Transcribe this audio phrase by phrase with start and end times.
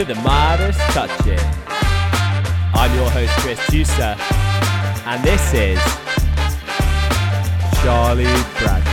[0.00, 1.42] to the Midas Touches.
[2.72, 4.16] I'm your host, Chris Tusa,
[5.04, 5.78] and this is
[7.82, 8.24] Charlie
[8.58, 8.89] Bradley.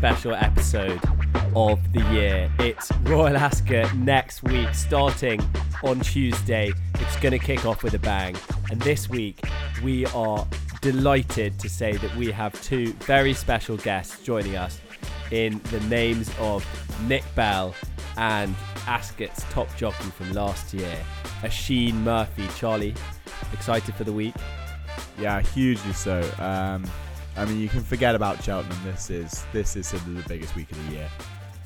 [0.00, 0.98] Special episode
[1.54, 2.50] of the year.
[2.58, 5.42] It's Royal Ascot next week, starting
[5.84, 6.72] on Tuesday.
[6.94, 8.34] It's going to kick off with a bang.
[8.70, 9.44] And this week,
[9.84, 10.48] we are
[10.80, 14.80] delighted to say that we have two very special guests joining us
[15.32, 16.64] in the names of
[17.06, 17.74] Nick Bell
[18.16, 20.96] and Ascot's top jockey from last year,
[21.44, 22.48] Oisin Murphy.
[22.56, 22.94] Charlie,
[23.52, 24.34] excited for the week?
[25.18, 26.22] Yeah, hugely so.
[26.38, 26.86] Um,
[27.36, 28.78] I mean, you can forget about Cheltenham.
[28.84, 31.08] This is this is of the biggest week of the year.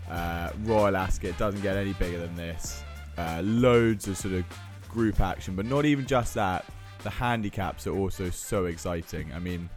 [0.08, 2.82] Uh, Royal Ascot doesn't get any bigger than this.
[3.16, 4.44] Uh, loads of sort of
[4.88, 6.64] group action, but not even just that.
[7.02, 9.32] The handicaps are also so exciting.
[9.34, 9.68] I mean,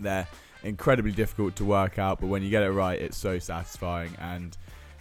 [0.00, 0.26] they're
[0.62, 4.14] incredibly difficult to work out, but when you get it right, it's so satisfying.
[4.18, 4.56] And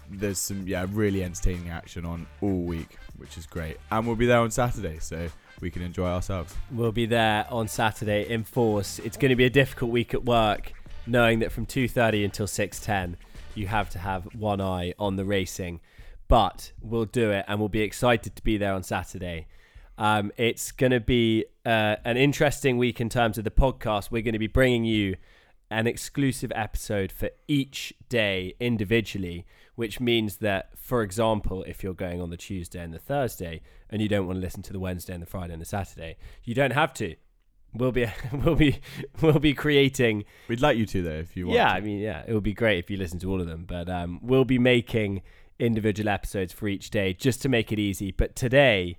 [0.10, 3.78] there's some yeah really entertaining action on all week, which is great.
[3.92, 5.30] And we'll be there on Saturday, so
[5.64, 6.56] we can enjoy ourselves.
[6.70, 9.00] We'll be there on Saturday in force.
[9.00, 10.74] It's going to be a difficult week at work,
[11.08, 13.16] knowing that from 2:30 until 6:10,
[13.56, 15.80] you have to have one eye on the racing.
[16.28, 19.48] But we'll do it, and we'll be excited to be there on Saturday.
[19.98, 24.12] Um, it's going to be uh, an interesting week in terms of the podcast.
[24.12, 25.16] We're going to be bringing you
[25.70, 32.22] an exclusive episode for each day individually, which means that, for example, if you're going
[32.22, 33.62] on the Tuesday and the Thursday
[33.94, 36.18] and you don't want to listen to the Wednesday and the Friday and the Saturday,
[36.44, 37.16] you don't have to.
[37.76, 38.08] We'll be
[38.44, 38.80] we'll be
[39.22, 40.26] we'll be creating.
[40.48, 41.58] We'd like you to though, if you want.
[41.58, 41.76] Yeah, to.
[41.76, 43.90] I mean, yeah, it would be great if you listen to all of them, but
[43.90, 45.22] um, we'll be making
[45.60, 48.12] individual episodes for each day just to make it easy.
[48.12, 48.98] But today,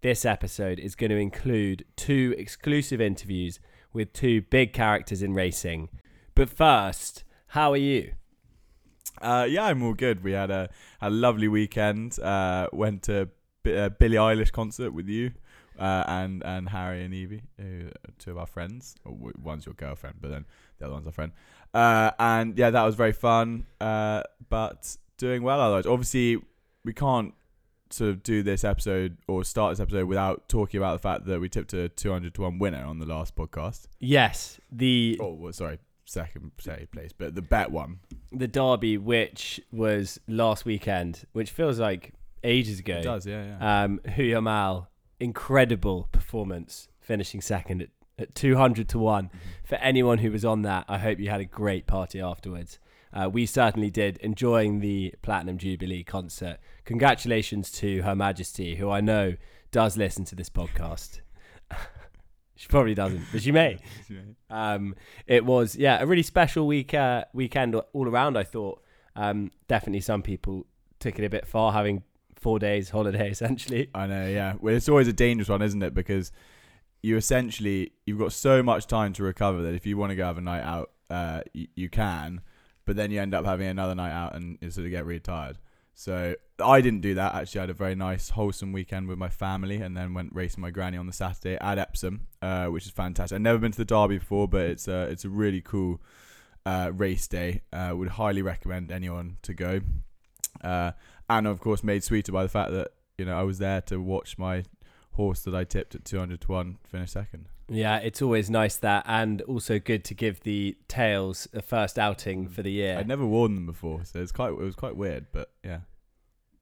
[0.00, 3.58] this episode is going to include two exclusive interviews
[3.92, 5.88] with two big characters in racing.
[6.36, 8.12] But first, how are you?
[9.20, 10.22] Uh, yeah, I'm all good.
[10.22, 10.70] We had a,
[11.00, 12.20] a lovely weekend.
[12.20, 13.30] Uh, went to
[13.66, 15.32] A Billie Eilish concert with you
[15.78, 18.94] uh, and and Harry and Evie, who two of our friends.
[19.04, 20.44] One's your girlfriend, but then
[20.78, 21.32] the other one's our friend.
[21.74, 23.66] Uh, and yeah, that was very fun.
[23.80, 25.86] Uh, but doing well otherwise.
[25.86, 26.38] Obviously,
[26.84, 27.34] we can't
[27.90, 31.40] sort of do this episode or start this episode without talking about the fact that
[31.40, 33.86] we tipped a 200 to 1 winner on the last podcast.
[34.00, 38.00] Yes, the Oh, well, sorry, second second place, but the bet one.
[38.32, 42.12] the derby, which was last weekend, which feels like
[42.46, 42.96] ages ago.
[42.96, 43.82] It does, yeah, yeah.
[43.84, 44.88] Um, Hoo Ya Mal,
[45.20, 49.26] incredible performance, finishing second at, at 200 to one.
[49.26, 49.38] Mm-hmm.
[49.64, 52.78] For anyone who was on that, I hope you had a great party afterwards.
[53.12, 56.58] Uh, we certainly did, enjoying the Platinum Jubilee concert.
[56.84, 59.36] Congratulations to Her Majesty, who I know
[59.70, 61.20] does listen to this podcast.
[62.56, 63.78] she probably doesn't, but she may.
[64.50, 64.94] Um,
[65.26, 68.36] it was yeah a really special week uh, weekend all around.
[68.36, 68.82] I thought
[69.14, 70.66] um, definitely some people
[70.98, 72.02] took it a bit far, having
[72.36, 73.90] four days holiday essentially.
[73.94, 74.54] I know, yeah.
[74.60, 75.94] Well, it's always a dangerous one, isn't it?
[75.94, 76.32] Because
[77.02, 80.24] you essentially you've got so much time to recover that if you want to go
[80.24, 82.40] have a night out, uh, you, you can,
[82.84, 85.20] but then you end up having another night out and you sort of get really
[85.20, 85.58] tired.
[85.98, 87.34] So I didn't do that.
[87.34, 90.60] Actually, I had a very nice, wholesome weekend with my family, and then went racing
[90.60, 93.34] my granny on the Saturday at Epsom, uh, which is fantastic.
[93.34, 96.02] I've never been to the Derby before, but it's a it's a really cool
[96.66, 97.62] uh, race day.
[97.72, 99.80] Uh, would highly recommend anyone to go.
[100.62, 100.92] Uh,
[101.28, 102.88] and of course, made sweeter by the fact that
[103.18, 104.64] you know I was there to watch my
[105.12, 107.48] horse that I tipped at 200 to one finish second.
[107.68, 112.48] Yeah, it's always nice that, and also good to give the tails a first outing
[112.48, 112.96] for the year.
[112.98, 115.80] I'd never worn them before, so it's quite it was quite weird, but yeah.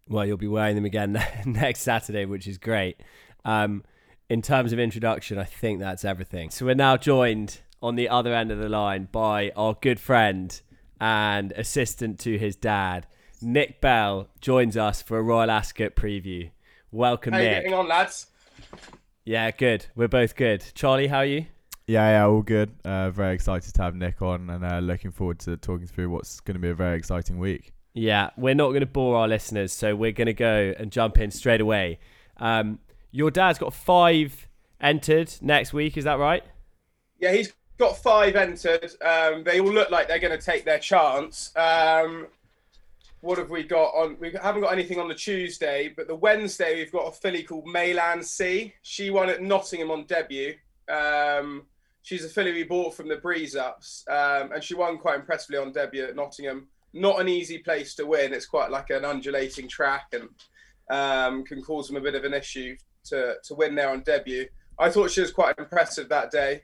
[0.08, 3.00] Well, you'll be wearing them again next Saturday, which is great.
[3.44, 3.84] Um,
[4.28, 6.50] in terms of introduction, I think that's everything.
[6.50, 10.60] So we're now joined on the other end of the line by our good friend
[11.00, 13.06] and assistant to his dad,
[13.44, 16.50] Nick Bell, joins us for a Royal Ascot preview.
[16.90, 17.56] Welcome, How you Nick.
[17.64, 18.26] getting on, lads?
[19.24, 19.86] Yeah, good.
[19.94, 20.64] We're both good.
[20.74, 21.46] Charlie, how are you?
[21.86, 22.72] Yeah, yeah, all good.
[22.84, 26.40] Uh, very excited to have Nick on, and uh, looking forward to talking through what's
[26.40, 27.72] going to be a very exciting week.
[27.92, 31.18] Yeah, we're not going to bore our listeners, so we're going to go and jump
[31.18, 31.98] in straight away.
[32.38, 32.78] Um,
[33.10, 34.48] your dad's got five
[34.80, 36.42] entered next week, is that right?
[37.20, 38.90] Yeah, he's got five entered.
[39.02, 41.52] Um, they all look like they're going to take their chance.
[41.56, 42.26] Um,
[43.24, 44.18] what have we got on?
[44.20, 47.64] We haven't got anything on the Tuesday, but the Wednesday we've got a filly called
[47.64, 48.70] Maylandsea.
[48.82, 50.54] She won at Nottingham on debut.
[50.90, 51.62] Um,
[52.02, 55.56] she's a filly we bought from the Breeze Ups, um, and she won quite impressively
[55.56, 56.68] on debut at Nottingham.
[56.92, 58.34] Not an easy place to win.
[58.34, 60.28] It's quite like an undulating track and
[60.90, 64.46] um, can cause them a bit of an issue to, to win there on debut.
[64.78, 66.62] I thought she was quite impressive that day.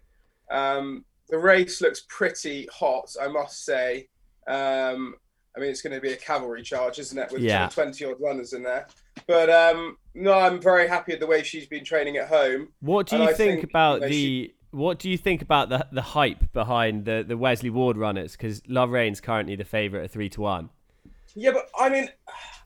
[0.50, 4.08] Um, the race looks pretty hot, I must say.
[4.46, 5.14] Um,
[5.60, 7.68] I mean, it's going to be a cavalry charge, isn't it, with Yeah.
[7.68, 8.86] 20 odd runners in there.
[9.26, 12.68] But um, no, I'm very happy with the way she's been training at home.
[12.80, 14.12] What do you think, think, about you know, the?
[14.14, 18.32] she- What do you think about the the hype behind the the Wesley Ward runners?
[18.32, 20.70] Because Love Reign's currently the favourite at three to one.
[21.34, 22.08] Yeah, but I mean,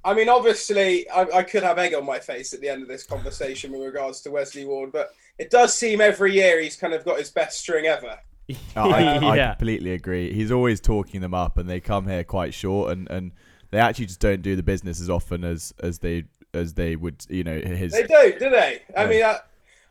[0.04, 2.88] I mean, obviously, I, I could have egg on my face at the end of
[2.88, 6.94] this conversation with regards to Wesley Ward, but it does seem every year he's kind
[6.94, 8.18] of got his best string ever.
[8.50, 8.56] Oh,
[8.90, 10.32] I, I completely agree.
[10.32, 13.32] He's always talking them up, and they come here quite short, and, and
[13.70, 17.24] they actually just don't do the business as often as as they as they would.
[17.28, 18.82] You know, his They do, do they?
[18.96, 19.08] I Yeah.
[19.08, 19.38] mean, I,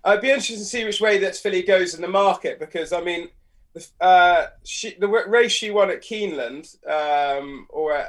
[0.06, 3.02] I'd be interested to see which way that filly goes in the market because I
[3.02, 3.30] mean,
[3.74, 8.06] the, uh, she, the race she won at Keeneland, um, or uh,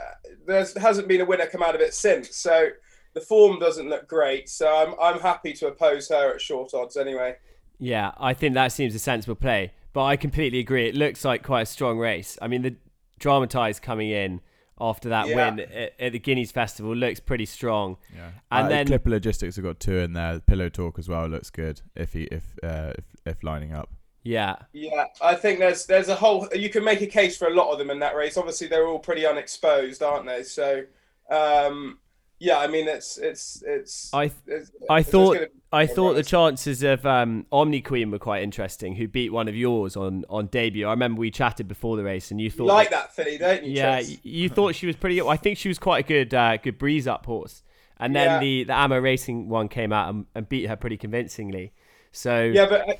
[0.47, 2.37] there hasn't been a winner come out of it since.
[2.37, 2.69] So
[3.15, 4.49] the form doesn't look great.
[4.49, 7.37] So I'm I'm happy to oppose her at short odds anyway.
[7.79, 8.13] yeah.
[8.19, 9.73] I think that seems a sensible play.
[9.95, 10.87] But I completely agree.
[10.89, 12.37] It looks like quite a strong race.
[12.43, 12.75] I mean, the
[13.21, 14.41] Dramatised coming in
[14.79, 15.37] after that Yeah.
[15.37, 17.97] win at, at the Guineas Festival looks pretty strong.
[18.15, 18.31] Yeah.
[18.51, 20.41] And Uh, then- Clipper Logistics have got two in there.
[20.41, 23.89] Pillow Talk as well looks good if he if uh, if, if lining up.
[24.25, 27.55] Yeah, Yeah, I think there's there's a whole you can make a case for a
[27.55, 28.37] lot of them in that race.
[28.37, 30.43] Obviously, they're all pretty unexposed, aren't they?
[30.43, 30.85] So,
[31.31, 31.99] um,
[32.45, 34.13] yeah, I mean it's it's it's.
[34.13, 35.39] I it's- I thought
[35.73, 39.57] I thought the chances of um, Omni Queen were quite interesting, who beat one of
[39.57, 40.87] yours on, on debut.
[40.87, 43.65] I remember we chatted before the race, and you you thought like that filly, don't
[43.65, 43.73] you?
[43.73, 45.21] Yeah, you thought she was pretty.
[45.21, 47.63] I think she was quite a good, uh, good breeze up horse.
[47.99, 48.39] And then Yeah.
[48.41, 51.73] the the Amo Racing one came out and, and beat her pretty convincingly.
[52.13, 52.95] So Yeah, but uh,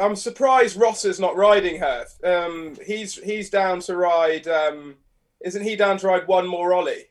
[0.00, 2.06] I'm surprised Ross is not riding her.
[2.24, 4.48] Um, he's he's down to ride.
[4.48, 4.96] Um,
[5.44, 7.04] isn't he down to ride one more Ollie,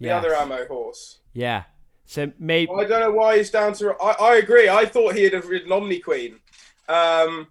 [0.00, 0.24] the yes.
[0.24, 1.18] other Amo horse?
[1.32, 1.64] yeah.
[2.06, 3.94] So maybe I don't know why he's down to.
[4.02, 4.68] I, I agree.
[4.68, 6.40] I thought he'd have ridden Omni Queen.
[6.88, 7.46] Um,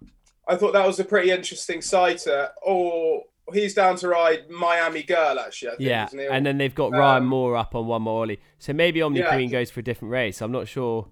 [0.46, 2.50] I thought that was a pretty interesting sighter.
[2.60, 3.22] Or
[3.54, 5.68] he's down to ride Miami Girl, actually.
[5.68, 6.26] I think, yeah, isn't he?
[6.26, 8.38] and then they've got Ryan Um, Moore up on one more Ollie.
[8.58, 9.32] So maybe Omni Yeah.
[9.32, 10.42] Queen goes for a different race.
[10.42, 11.08] I'm not sure.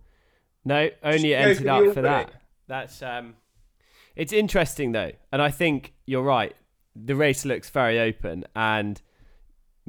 [0.67, 2.31] No, only go entered up for that.
[2.67, 3.37] That's um,
[4.15, 6.55] it's interesting though, and I think you're right.
[6.95, 9.01] The race looks very open, and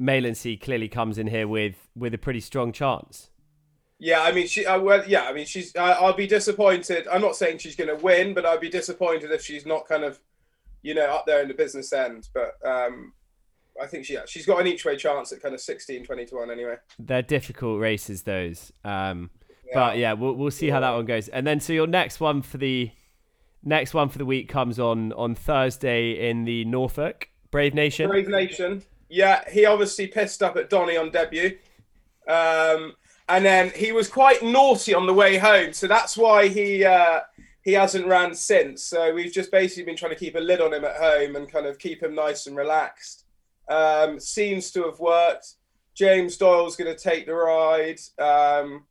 [0.00, 3.30] Maylandsea clearly comes in here with with a pretty strong chance.
[3.98, 4.64] Yeah, I mean, she.
[4.64, 5.76] Uh, well, yeah, I mean, she's.
[5.76, 7.06] I I'll be disappointed.
[7.08, 10.04] I'm not saying she's going to win, but I'd be disappointed if she's not kind
[10.04, 10.18] of,
[10.82, 12.28] you know, up there in the business end.
[12.32, 13.12] But um,
[13.80, 14.14] I think she.
[14.14, 16.76] Yeah, she's got an each way chance at kind of 16, 20 to one anyway.
[16.98, 18.72] They're difficult races, those.
[18.84, 19.30] Um,
[19.66, 19.74] Yeah.
[19.74, 21.28] But yeah, we'll we'll see how that one goes.
[21.28, 22.90] And then so your next one for the
[23.62, 28.08] next one for the week comes on on Thursday in the Norfolk Brave Nation.
[28.08, 28.82] Brave Nation.
[29.10, 31.58] Yeah, he obviously pissed up at Donny on debut.
[32.26, 32.94] Um,
[33.28, 37.20] and then he was quite naughty on the way home, so that's why he uh,
[37.62, 38.82] he hasn't ran since.
[38.82, 41.50] So we've just basically been trying to keep a lid on him at home and
[41.50, 43.24] kind of keep him nice and relaxed.
[43.68, 45.54] Um, seems to have worked.
[45.94, 48.00] James Doyle's going to take the ride.
[48.18, 48.86] Um,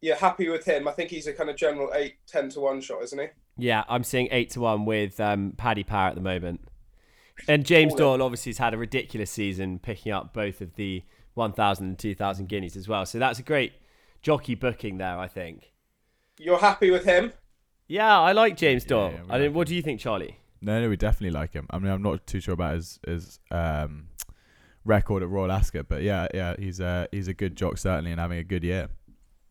[0.00, 0.88] yeah, happy with him.
[0.88, 3.26] I think he's a kind of general 8, 10 to 1 shot, isn't he?
[3.58, 6.60] Yeah, I'm seeing eight to one with um, Paddy Power at the moment.
[7.48, 8.16] And James Cool.
[8.16, 11.02] Doyle obviously has had a ridiculous season, picking up both of the
[11.34, 13.04] 1,000 and 2,000 guineas as well.
[13.06, 13.74] So that's a great
[14.22, 15.72] jockey booking there, I think.
[16.38, 17.32] You're happy with him?
[17.88, 19.12] Yeah, I like James Doyle.
[19.12, 20.38] yeah, we I mean, what do you think, Charlie?
[20.60, 21.66] No, no, we definitely like him.
[21.70, 24.08] I mean, I'm not too sure about his his um,
[24.84, 28.20] record at Royal Ascot, but yeah, yeah, he's a he's a good jock certainly, and
[28.20, 28.88] having a good year.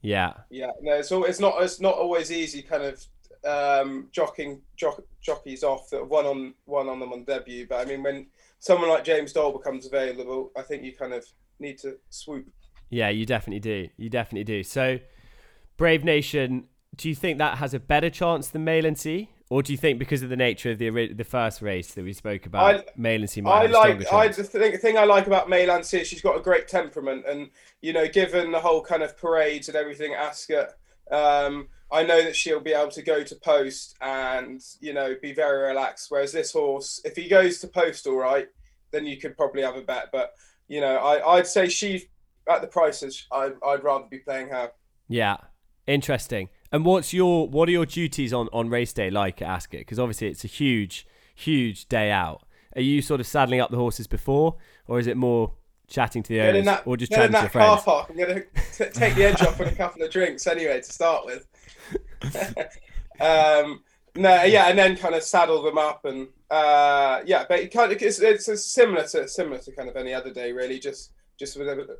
[0.01, 3.03] Yeah, Yeah, no, it's all, it's not it's not always easy kind of
[3.45, 7.67] um, jocking jock, jockeys off that one on one on them on debut.
[7.67, 8.27] But I mean, when
[8.59, 11.25] someone like James Doyle becomes available, I think you kind of
[11.59, 12.47] need to swoop.
[12.89, 13.87] yeah, you definitely do.
[13.97, 14.63] You definitely do.
[14.63, 14.99] So,
[15.77, 19.27] Brave Nation, do you think that has a better chance than Maylandsea?
[19.51, 22.13] Or do you think because of the nature of the the first race that we
[22.13, 24.37] spoke about, I- Maylandsea might I have like I chance?
[24.37, 27.51] the thing, the thing I like about May is she's got a great temperament, and
[27.81, 30.69] you know, given the whole kind of parades and everything Ascot,
[31.11, 35.33] um, I know that she'll be able to go to post and you know be
[35.33, 36.07] very relaxed.
[36.09, 38.47] Whereas this horse, if he goes to post all right,
[38.91, 40.09] then you could probably have a bet.
[40.11, 40.33] But
[40.67, 42.09] you know, I, I'd say she
[42.49, 44.71] at the prices, I, I'd rather be playing her.
[45.07, 45.37] Yeah,
[45.87, 46.49] interesting.
[46.71, 49.79] And what's your what are your duties on on race day like at Ascot?
[49.79, 52.43] Because obviously it's a huge, huge day out.
[52.75, 55.53] Are you sort of saddling up the horses before, or is it more
[55.87, 58.09] chatting to the Get owners, that, or just chatting to your car park.
[58.09, 61.25] I'm gonna t- take the edge off with a couple of drinks anyway to start
[61.25, 61.47] with.
[63.19, 63.83] um,
[64.15, 67.91] no, yeah, and then kind of saddle them up and uh, yeah, but it kind
[67.91, 70.79] of it's, it's similar to similar to kind of any other day, really.
[70.79, 71.97] Just just with a,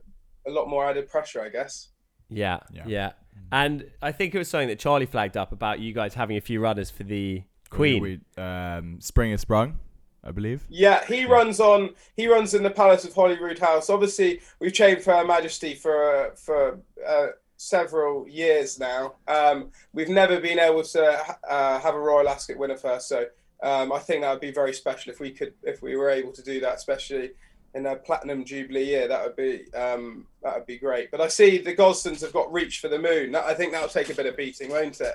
[0.48, 1.90] a lot more added pressure, I guess.
[2.30, 2.84] Yeah, Yeah.
[2.88, 3.12] yeah,
[3.52, 6.42] And I think it was something that Charlie flagged up about you guys having a
[6.42, 8.02] few runners for the Queen.
[8.02, 9.80] We, um, Spring is sprung,
[10.24, 10.66] I believe.
[10.70, 11.92] Yeah, he runs on.
[12.16, 13.90] He runs in the Palace of Holyrood House.
[13.90, 19.16] Obviously, we've trained for Her Majesty for uh, for uh, several years now.
[19.28, 23.26] Um, we've never been able to uh, have a Royal Ascot winner first, so
[23.64, 26.32] um, I think that would be very special if we could if we were able
[26.34, 27.32] to do that, especially
[27.74, 29.08] in a platinum jubilee year.
[29.08, 31.12] That would be um, that would be great.
[31.12, 33.32] But I see the Gosdens have got reach for the moon.
[33.34, 35.14] That, I think that'll take a bit of beating, won't it?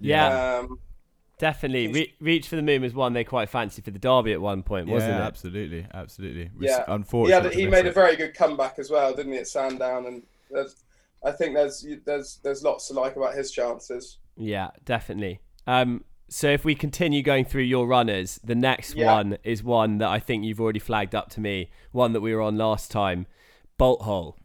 [0.00, 0.78] yeah, Um,
[1.38, 1.88] definitely.
[1.88, 4.62] Re- Reach for the Moon was one they quite fancied for the Derby at one
[4.62, 5.26] point, wasn't yeah, it?
[5.26, 6.42] absolutely, absolutely.
[6.42, 6.84] It was Yeah.
[7.26, 7.90] he, had, he made it.
[7.90, 10.06] a very good comeback as well, didn't he, at Sandown?
[10.06, 10.76] And there's,
[11.24, 14.18] I think there's there's there's lots to like about his chances.
[14.36, 15.40] Yeah, definitely.
[15.66, 19.14] Um, so if we continue going through your runners, the next Yeah.
[19.14, 22.34] one is one that I think you've already flagged up to me, one that we
[22.34, 23.26] were on last time,
[23.76, 24.36] Bolt Hole.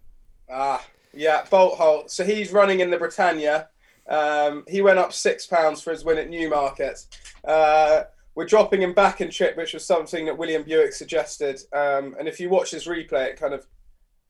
[0.50, 2.04] Ah, yeah, Bolt Hole.
[2.08, 3.70] So he's running in the Britannia.
[4.10, 7.06] Um, he went up six pounds for his win at Newmarket.
[7.44, 8.04] Uh,
[8.36, 11.62] we're dropping him back in trip, which was something that William Buick suggested.
[11.72, 13.66] Um, and if you watch his replay, it kind of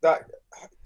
[0.01, 0.29] that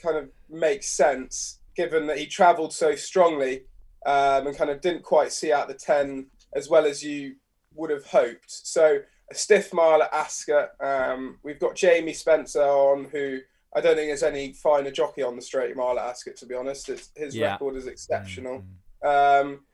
[0.01, 3.63] kind of makes sense, given that he travelled so strongly
[4.05, 7.35] um, and kind of didn't quite see out the ten as well as you
[7.75, 8.45] would have hoped.
[8.47, 8.99] So
[9.31, 10.69] a stiff mile at Ascot.
[10.79, 13.39] Um, we've got Jamie Spencer on, who
[13.75, 16.35] I don't think there's any finer jockey on the straight mile at Ascot.
[16.37, 17.51] To be honest, it's, his Yeah.
[17.51, 18.63] record is exceptional.
[19.03, 19.65] Mm, Um,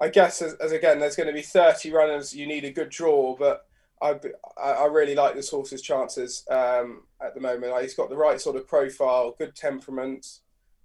[0.00, 2.34] I guess as, as again, there's going to be 30 runners.
[2.34, 3.66] You need a good draw, but
[4.02, 4.18] I,
[4.62, 7.72] I I really like this horse's chances um, at the moment.
[7.72, 10.26] Like, he's got the right sort of profile, good temperament.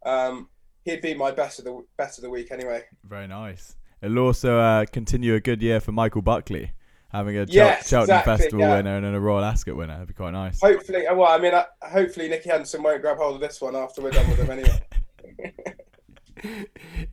[0.06, 0.50] Um,
[0.84, 2.84] he'd be my best of the best of the week anyway.
[3.04, 3.76] Very nice.
[4.02, 6.72] It'll also uh, continue a good year for Michael Buckley,
[7.12, 8.76] having a Chel- Yes, Cheltenham exactly, Festival yeah.
[8.76, 9.94] winner and then a Royal Ascot winner.
[9.94, 10.62] That'd be quite nice.
[10.62, 14.02] Hopefully, well, I mean, uh, hopefully Nicky Henderson won't grab hold of this one after
[14.02, 14.82] we're done with him anyway.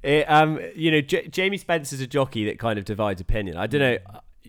[0.03, 3.57] It, um, you know, J- Jamie Spencer's a jockey that kind of divides opinion.
[3.57, 3.99] I don't know.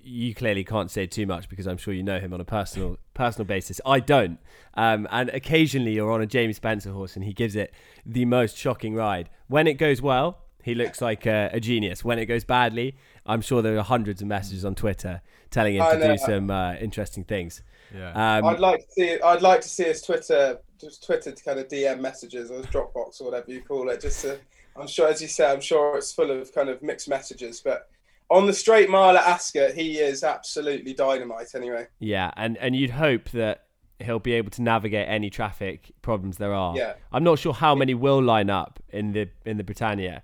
[0.03, 2.97] You clearly can't say too much because I'm sure you know him on a personal
[3.13, 3.79] personal basis.
[3.85, 4.37] I don't.
[4.73, 7.73] Um, and occasionally you're on a James Spencer horse and he gives it
[8.05, 9.29] the most shocking ride.
[9.47, 12.03] When it goes well, he looks like a, a genius.
[12.03, 15.81] When it goes badly, I'm sure there are hundreds of messages on Twitter telling him
[15.83, 16.11] I to know.
[16.13, 17.61] do some uh, interesting things.
[17.93, 18.37] Yeah.
[18.37, 19.19] Um, I'd like to see.
[19.21, 22.65] I'd like to see his Twitter, just Twitter to kind of DM messages or his
[22.67, 24.01] Dropbox or whatever you call it.
[24.01, 24.39] Just to,
[24.75, 27.61] I'm sure, as you say, I'm sure it's full of kind of mixed messages.
[27.61, 27.89] But
[28.29, 31.53] on the straight mile at Ascot, he is absolutely dynamite.
[31.55, 33.65] Anyway, Yeah, and and you'd hope that
[33.99, 36.75] he'll be able to navigate any traffic problems there are.
[36.75, 36.93] Yeah.
[37.11, 40.23] I'm not sure how many will line up in the in the Britannia.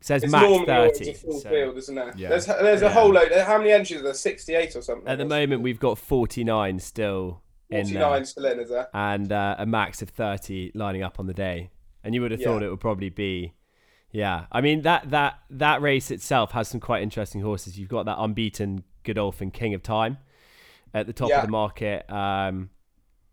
[0.00, 1.10] It says it's max thirty.
[1.10, 2.12] a full so- field, isn't there?
[2.16, 2.28] Yeah.
[2.28, 3.32] There's there's a whole load.
[3.32, 4.14] How many entries are there?
[4.14, 5.08] 68 or something.
[5.08, 8.88] At the moment, we've got 49 still 49 there, still in, is there?
[8.92, 11.70] and uh, a max of 30 lining up on the day.
[12.02, 12.48] And you would have Yeah.
[12.48, 13.54] thought it would probably be,
[14.14, 14.46] yeah.
[14.50, 17.78] I mean that that that race itself has some quite interesting horses.
[17.78, 20.16] You've got that unbeaten Godolphin King of Time
[20.94, 21.40] at the top Yeah.
[21.40, 22.08] of the market.
[22.10, 22.70] Um,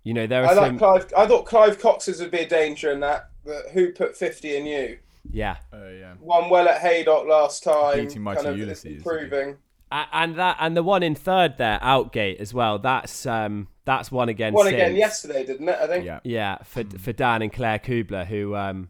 [0.03, 1.13] you know there are I some, Clive.
[1.15, 3.29] I thought Clive Cox's would be a danger in that.
[3.45, 4.97] But who put 50 in you?
[5.31, 5.57] yeah.
[5.71, 6.15] Oh yeah.
[6.19, 7.99] Won well at Haydock last time.
[8.05, 8.97] Beating Mighty kind of Ulysses.
[8.97, 9.57] Improving.
[9.91, 12.79] And that and the one in third there, Outgate as well.
[12.79, 14.53] That's um that's one again.
[14.53, 15.77] Won again yesterday, didn't it?
[15.79, 16.05] I think.
[16.05, 16.19] Yeah.
[16.23, 18.89] Yeah, for for Dan and Claire Kubler, who um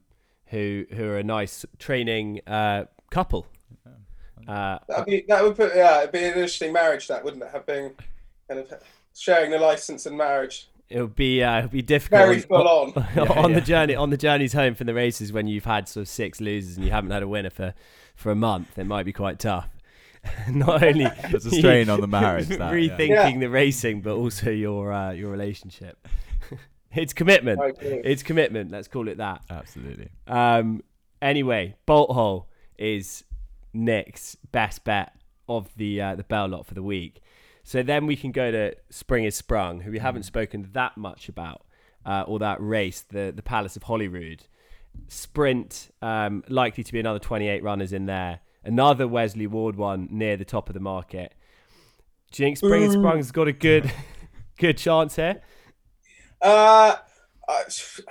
[0.51, 3.47] who who are a nice training uh couple.
[4.47, 7.49] Uh, That'd be that would put yeah, it'd be an interesting marriage that wouldn't it?
[7.51, 7.93] Have been
[8.47, 8.73] kind of
[9.15, 10.67] sharing the license and marriage.
[10.89, 12.93] it'll be uh, it'll be difficult Very full on.
[12.95, 13.59] on, Yeah, on yeah.
[13.59, 16.41] the journey on the journeys home from the races when you've had sort of six
[16.41, 17.73] losers and you haven't had a winner for
[18.15, 18.77] for a month.
[18.79, 19.69] It might be quite tough.
[20.49, 22.47] Not only It's a strain on the marriage.
[22.57, 23.37] That, rethinking Yeah.
[23.39, 26.07] the racing, but also your uh, your relationship.
[26.95, 27.59] It's commitment.
[27.59, 27.73] I.
[27.81, 28.71] It's commitment.
[28.71, 29.41] Let's call it that.
[29.49, 30.09] Absolutely.
[30.27, 30.81] Um,
[31.21, 33.23] anyway, Bolt Hole is
[33.73, 35.15] Nick's best bet
[35.47, 37.21] of the uh, the bell lot for the week.
[37.63, 41.29] So then we can go to Spring is Sprung, who we haven't spoken that much
[41.29, 41.63] about,
[42.05, 44.45] uh, or that race, the the Palace of Holyrood.
[45.07, 48.41] Sprint, um, likely to be another 28 runners in there.
[48.63, 51.33] Another Wesley Ward one near the top of the market.
[52.31, 53.91] Do you think Spring is Sprung's got a good
[54.57, 55.41] good chance here?
[56.41, 56.95] Uh,
[57.47, 57.63] I,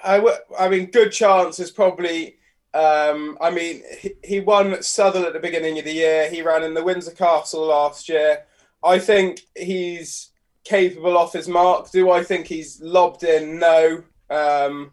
[0.04, 2.37] I, w- I mean, good chance is probably.
[2.72, 6.30] Um, I mean, he, he won at Southwell at the beginning of the year.
[6.30, 8.44] He ran in the Windsor Castle last year.
[8.84, 10.30] I think he's
[10.64, 11.90] capable off his mark.
[11.90, 13.58] Do I think he's lobbed in?
[13.58, 14.04] No.
[14.30, 14.92] Um,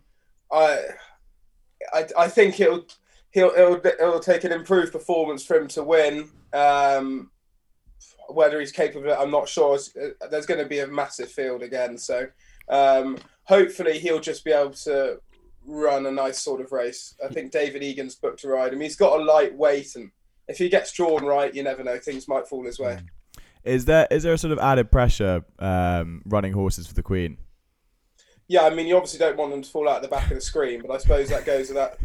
[0.51, 0.79] I,
[1.93, 2.85] I, I think it'll
[3.31, 6.29] he'll it'll, it'll take an improved performance for him to win.
[6.53, 7.29] Um,
[8.29, 9.75] whether he's capable I'm not sure.
[9.75, 12.27] Uh, there's going to be a massive field again, so
[12.69, 15.19] um, hopefully he'll just be able to
[15.65, 17.15] run a nice sort of race.
[17.23, 18.81] I think David Egan's booked to ride him.
[18.81, 20.11] He's got a light weight, and
[20.47, 22.95] if he gets drawn right, you never know, things might fall his way.
[22.95, 23.07] Mm.
[23.63, 27.37] Is there is there a sort of added pressure um, running horses for the Queen?
[28.47, 30.35] Yeah, I mean, you obviously don't want them to fall out of the back of
[30.35, 31.97] the screen, but I suppose that goes without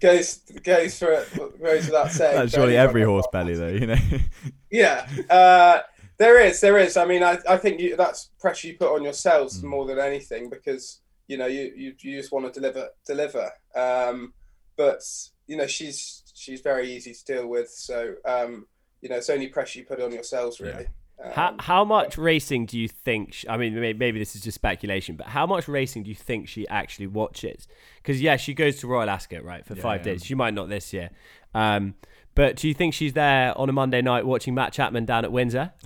[0.00, 1.24] goes goes for
[1.62, 2.36] goes without saying.
[2.36, 3.98] That's surely every horse belly, though, you know.
[4.70, 5.80] yeah, uh,
[6.20, 6.98] there is, there is.
[6.98, 9.64] I mean, I, I think you, that's pressure you put on yourselves mm.
[9.64, 13.50] more than anything because you know you, you, you just want to deliver deliver.
[13.74, 14.34] Um,
[14.76, 15.00] but
[15.46, 18.66] you know she's she's very easy to deal with, so um,
[19.00, 20.88] you know it's only pressure you put on yourselves really.
[21.22, 21.32] Yeah.
[21.32, 23.32] How, um, how much racing do you think?
[23.32, 26.48] She, I mean, maybe this is just speculation, but how much racing do you think
[26.48, 27.66] she actually watches?
[27.96, 30.12] Because yeah, she goes to Royal Ascot right for yeah, five yeah.
[30.12, 30.24] days.
[30.24, 31.10] She might not this year,
[31.54, 31.94] um,
[32.34, 35.32] but do you think she's there on a Monday night watching Matt Chapman down at
[35.32, 35.72] Windsor?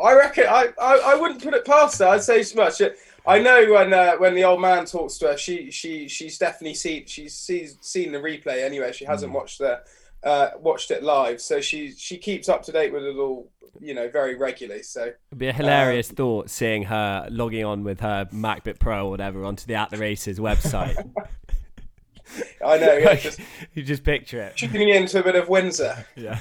[0.00, 2.06] I reckon I, I, I wouldn't put it past her.
[2.06, 2.80] I'd say so much.
[3.26, 6.74] I know when uh, when the old man talks to her, she she she's definitely
[6.74, 8.92] seen she's sees, seen the replay anyway.
[8.92, 9.36] She hasn't mm.
[9.36, 9.80] watched the
[10.24, 13.94] uh, watched it live, so she she keeps up to date with it all you
[13.94, 14.82] know, very regularly.
[14.82, 19.06] So it'd be a hilarious um, thought seeing her logging on with her MacBook Pro
[19.06, 20.96] or whatever onto the At the Races website.
[22.64, 22.96] I know.
[22.96, 23.40] Yeah, just,
[23.74, 24.56] you just picture it.
[24.56, 26.06] Tuning into a bit of Windsor.
[26.16, 26.38] Yeah.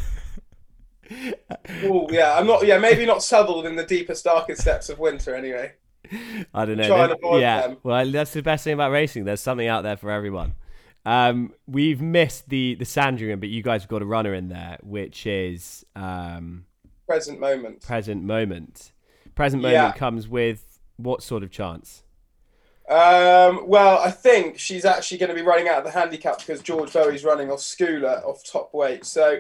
[1.84, 2.66] Oh yeah, I'm not.
[2.66, 5.36] Yeah, maybe not Southwell in the deepest, darkest depths of winter.
[5.36, 5.74] Anyway.
[6.54, 7.38] I don't know.
[7.38, 7.68] yeah.
[7.68, 7.78] Them.
[7.84, 9.26] Well, that's the best thing about racing.
[9.26, 10.56] There's something out there for everyone.
[11.06, 14.78] Um, we've missed the the Sandringham, but you guys have got a runner in there,
[14.82, 16.66] which is um,
[17.08, 17.82] present moment.
[17.82, 18.92] Present moment.
[19.36, 19.92] Present moment yeah.
[19.94, 22.04] comes with what sort of chance?
[22.90, 26.62] Um, well, I think she's actually going to be running out of the handicap because
[26.62, 29.06] George Boughey's running off Schooler off top weight.
[29.06, 29.40] So,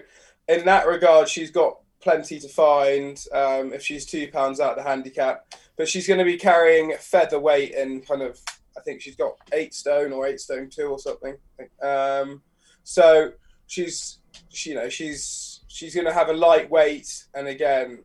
[0.50, 4.84] in that regard, she's got plenty to find um, if she's two pounds out of
[4.84, 5.54] the handicap.
[5.78, 8.38] But she's going to be carrying featherweight and kind of,
[8.78, 11.38] I think she's got eight stone or eight stone two or something.
[11.82, 12.42] Um,
[12.84, 13.32] so
[13.68, 18.04] she's, she, you know, she's she's going to have a lightweight, and again,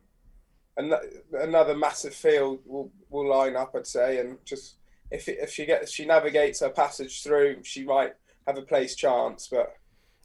[0.77, 0.93] an-
[1.33, 3.73] another massive field will will line up.
[3.75, 4.75] I'd say, and just
[5.11, 8.13] if if she gets she navigates her passage through, she might
[8.47, 9.49] have a place chance.
[9.49, 9.73] But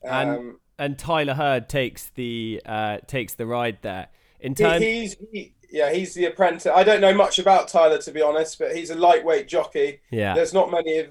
[0.06, 4.08] um, and and Tyler Heard takes the uh, takes the ride there.
[4.40, 6.72] In terms, he, he's he, yeah, he's the apprentice.
[6.74, 10.00] I don't know much about Tyler to be honest, but he's a lightweight jockey.
[10.10, 11.04] Yeah, there's not many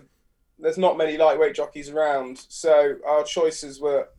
[0.58, 4.10] there's not many lightweight jockeys around, so our choices were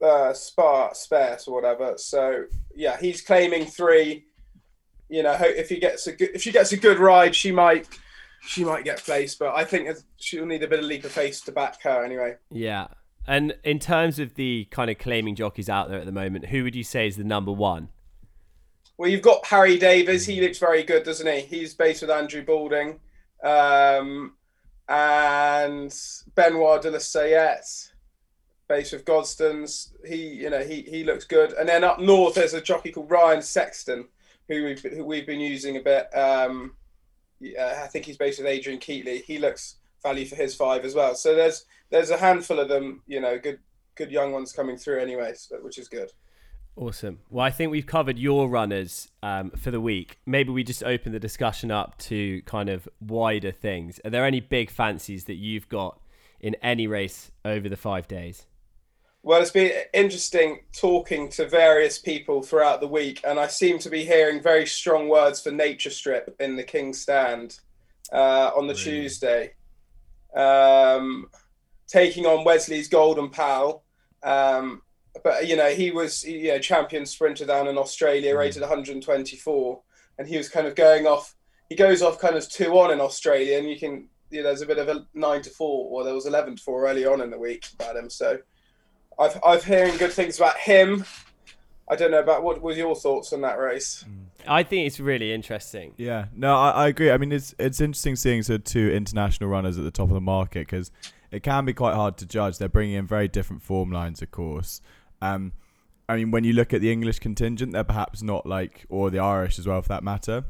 [0.00, 1.98] uh, spar sparse or whatever.
[1.98, 4.26] So yeah, he's claiming three.
[5.08, 7.88] You know, if he gets a good, if she gets a good ride, she might
[8.42, 9.40] she might get placed.
[9.40, 12.36] But I think she'll need a bit of leap of faith to back her anyway.
[12.52, 12.86] Yeah.
[13.26, 16.64] And in terms of the kind of claiming jockeys out there at the moment, who
[16.64, 17.90] would you say is the number one?
[18.96, 20.26] Well, you've got Harry Davies.
[20.26, 21.40] He looks very good, doesn't he?
[21.40, 23.00] He's based with Andrew Balding.
[23.42, 24.34] Um,
[24.88, 25.94] and
[26.34, 27.92] Benoit de la Sayette
[28.68, 29.92] based with Gosdens.
[30.06, 31.52] He, you know, he he looks good.
[31.52, 34.06] And then up north, there's a jockey called Ryan Sexton,
[34.48, 36.06] who we've who we've been using a bit.
[36.16, 36.74] Um,
[37.42, 39.22] I think he's based with Adrian Keatley.
[39.22, 41.14] He looks value for his five as well.
[41.14, 43.58] So there's there's a handful of them, you know, good
[43.96, 46.10] good young ones coming through anyway, so, which is good.
[46.76, 47.18] Awesome.
[47.28, 50.18] Well, I think we've covered your runners um, for the week.
[50.24, 54.00] Maybe we just open the discussion up to kind of wider things.
[54.04, 56.00] Are there any big fancies that you've got
[56.40, 58.46] in any race over the five days?
[59.22, 63.90] Well, it's been interesting talking to various people throughout the week, and I seem to
[63.90, 67.60] be hearing very strong words for Nature Strip in the King's Stand
[68.12, 68.84] uh, on the really?
[68.84, 69.52] Tuesday,
[70.34, 71.26] um,
[71.86, 73.82] taking on Wesley's Golden Pal.
[74.22, 74.82] Um,
[75.24, 78.38] but you know, he was you know champion sprinter down in Australia, mm.
[78.38, 79.82] rated 124,
[80.18, 81.34] and he was kind of going off.
[81.68, 84.62] He goes off kind of two on in Australia, and you can you know, there's
[84.62, 87.20] a bit of a nine to four, or there was 11 to four early on
[87.20, 88.08] in the week about him.
[88.08, 88.38] So
[89.18, 91.04] I've I've hearing good things about him.
[91.88, 94.04] I don't know about what was your thoughts on that race.
[94.08, 94.29] Mm.
[94.46, 95.94] I think it's really interesting.
[95.96, 97.10] Yeah, no, I, I agree.
[97.10, 100.14] I mean, it's it's interesting seeing sort of two international runners at the top of
[100.14, 100.90] the market because
[101.30, 102.58] it can be quite hard to judge.
[102.58, 104.80] They're bringing in very different form lines, of course.
[105.22, 105.52] Um,
[106.08, 109.20] I mean, when you look at the English contingent, they're perhaps not like, or the
[109.20, 110.44] Irish as well, for that matter.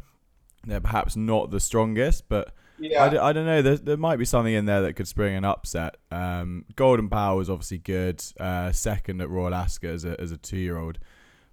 [0.65, 3.05] They're perhaps not the strongest, but yeah.
[3.05, 3.61] I d- I don't know.
[3.61, 5.97] There, there might be something in there that could spring an upset.
[6.11, 8.23] Um, Golden Pal is obviously good.
[8.39, 10.99] Uh, second at Royal Ascot as a, as a two year old.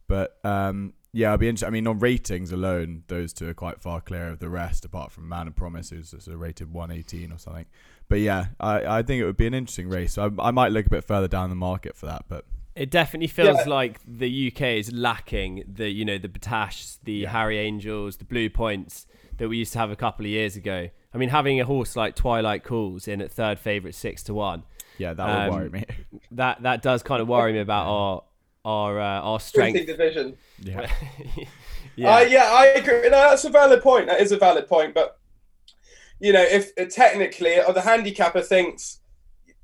[0.08, 1.68] But um, yeah, I'll be interested.
[1.68, 5.12] I mean, on ratings alone, those two are quite far clear of the rest, apart
[5.12, 7.66] from Man of Promise, who's sort of rated 118 or something.
[8.10, 10.14] But yeah, I, I think it would be an interesting race.
[10.14, 12.26] So I, I might look a bit further down the market for that.
[12.28, 13.70] But It definitely feels Yeah.
[13.70, 17.30] like the UK is lacking the you know the Battaash, the Yeah.
[17.32, 20.90] Harry Angels, the Blue Points that we used to have a couple of years ago.
[21.14, 24.64] I mean, having a horse like Twilight Calls in at third favourite six to one,
[25.00, 25.86] Yeah, that would Um, worry me.
[26.32, 28.24] that that does kind of worry me about our
[28.68, 29.86] our uh, our strength.
[29.86, 30.38] division.
[30.62, 30.90] Yeah.
[31.96, 32.20] Yeah.
[32.20, 33.02] yeah, yeah, I agree.
[33.10, 34.06] No, that's a valid point.
[34.06, 34.94] That is a valid point.
[34.94, 35.18] But
[36.20, 39.00] you know, if uh, technically, or the handicapper thinks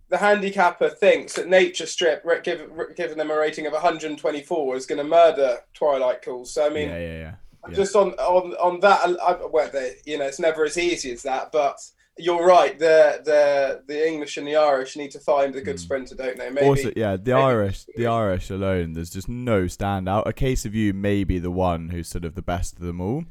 [0.09, 4.75] the handicapper thinks that Nature Strip, re- give, re- giving them a rating of 124,
[4.75, 6.51] is going to murder Twilight Calls.
[6.51, 7.33] So I mean, yeah, yeah, yeah.
[7.69, 7.75] Yeah.
[7.75, 11.11] just on on on that, I, I- well, they, you know, it's never as easy
[11.11, 11.51] as that.
[11.51, 11.77] But
[12.17, 12.77] you're right.
[12.77, 15.79] The the the English and the Irish need to find a good Mm.
[15.79, 16.49] sprinter, don't they?
[16.49, 16.67] Maybe.
[16.67, 20.23] Also, yeah, the maybe- Irish, the Irish alone, there's just no standout.
[20.27, 23.01] A case of you may be the one who's sort of the best of them
[23.01, 23.23] all,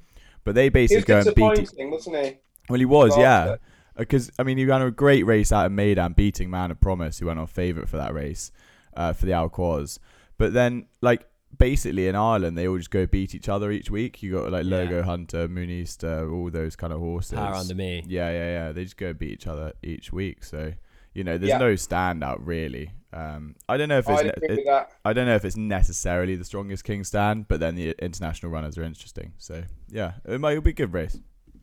[0.45, 1.91] but they basically go and beat.
[1.91, 2.39] wasn't he?
[2.69, 3.57] Well, he was, yeah.
[3.97, 7.19] Because I mean, he ran a great race out of Meydan, beating Man of Promise,
[7.19, 8.51] who went on favourite for that race,
[8.97, 10.01] uh, for the Al Quoz.
[10.39, 11.27] But then, like,
[11.63, 14.23] basically in Ireland, they all just go beat each other each week.
[14.23, 14.77] You got like Yeah.
[14.79, 17.35] Logo Hunter, Moonista, all those kind of horses.
[17.39, 18.03] power under me.
[18.07, 18.73] Yeah, yeah, yeah.
[18.73, 20.45] They just go beat each other each week.
[20.45, 20.73] So
[21.15, 21.59] you know, there's Yeah.
[21.59, 22.91] no standout really.
[23.13, 24.91] Um, I don't know if I it's ne- with that.
[25.05, 28.79] I don't know if it's necessarily the strongest King stand, but then the international runners
[28.79, 29.33] are interesting.
[29.39, 31.19] So yeah, it might it'll be a good race.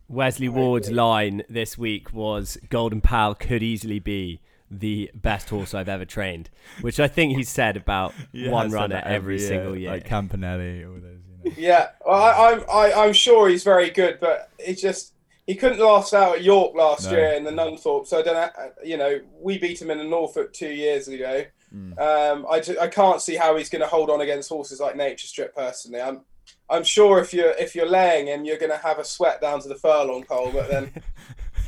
[0.08, 5.88] Wesley Ward's line this week was Golden Pal could easily be the best horse I've
[5.88, 9.90] ever trained, which I think he said about one runner every, single year.
[9.90, 11.18] like Campanelle, all those.
[11.44, 11.56] You know.
[11.56, 15.14] Yeah, well, I, I'm I, I'm sure he's very good, but he just
[15.46, 17.16] he couldn't last out at York last No.
[17.16, 18.06] year in the Nunthorpe.
[18.06, 18.70] So I don't know.
[18.84, 21.44] You know, we beat him in the Norfolk two years ago.
[21.74, 21.98] Mm.
[21.98, 25.26] Um, I, I can't see how he's going to hold on against horses like Nature
[25.26, 25.54] Strip.
[25.54, 26.20] Personally, I'm
[26.68, 29.60] I'm sure if you're if you're laying him, you're going to have a sweat down
[29.62, 30.50] to the furlong pole.
[30.52, 30.92] But then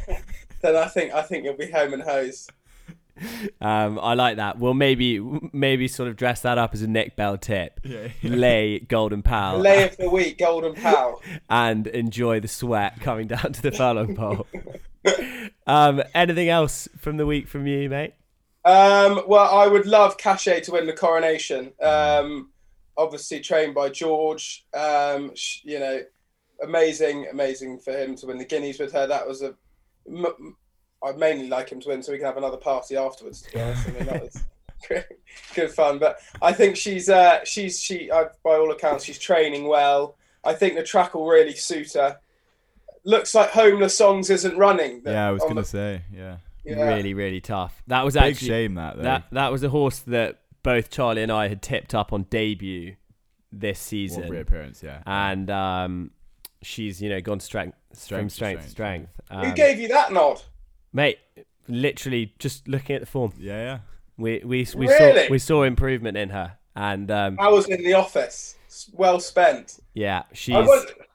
[0.60, 2.48] then I think I think you'll be home and hose.
[3.60, 4.58] Um, I like that.
[4.58, 5.20] Well, maybe
[5.52, 7.80] maybe sort of dress that up as a Nick Bell tip.
[7.84, 11.20] Yeah, Lay Golden Pal Lay of the week, Golden Pal.
[11.50, 14.46] and enjoy the sweat coming down to the furlong pole.
[15.66, 18.14] um, anything else from the week from you, mate?
[18.64, 21.72] Um, well, I would love Cachet to win the coronation.
[21.82, 22.50] Um,
[22.96, 24.64] obviously trained by George.
[24.74, 25.32] Um,
[25.64, 26.00] you know,
[26.62, 29.06] amazing, amazing for him to win the guineas with her.
[29.06, 29.54] That was a.
[30.08, 30.56] M- m-
[31.04, 33.42] I'd mainly like him to win so we can have another party afterwards.
[33.42, 34.42] To be honest, I mean that was
[35.54, 35.98] good fun.
[35.98, 40.16] But I think she's uh, she's she uh, by all accounts she's training well.
[40.44, 42.18] I think the track will really suit her.
[43.04, 45.02] Looks like Homeless Songs isn't running.
[45.04, 45.28] yeah.
[45.28, 46.36] I was gonna the- say, yeah.
[46.64, 46.82] yeah.
[46.94, 47.82] Really, really tough.
[47.88, 49.02] That was Big actually shame that though.
[49.02, 52.94] that that was a horse that both Charlie and I had tipped up on debut
[53.50, 55.02] this What season, reappearance, yeah.
[55.04, 56.10] and um,
[56.62, 59.10] she's you know gone strength, from Strength to strength to strength.
[59.26, 59.44] strength.
[59.44, 60.40] Who Um, gave you that nod?
[60.92, 61.18] Mate?
[61.68, 63.78] Literally, just looking at the form, yeah, yeah.
[64.16, 65.26] we we we Really?
[65.26, 68.56] saw we saw improvement in her, and um, I was in the office.
[68.92, 69.78] Well spent.
[69.94, 70.56] yeah, she's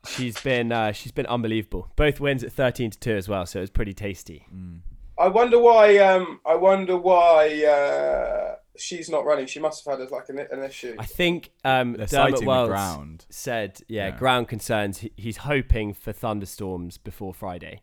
[0.07, 1.91] she's been uh, she's been unbelievable.
[1.95, 4.45] Both wins at thirteen to two as well, so it was pretty tasty.
[4.53, 4.79] Mm.
[5.19, 5.97] I wonder why.
[5.97, 9.47] Um, I wonder why uh, she's not running.
[9.47, 10.95] She must have had like an, an issue.
[10.99, 13.25] I think um, They're Dermot the Wells ground.
[13.29, 14.17] said, yeah, Yeah.
[14.17, 14.99] ground concerns.
[14.99, 17.81] He, he's hoping for thunderstorms before Friday.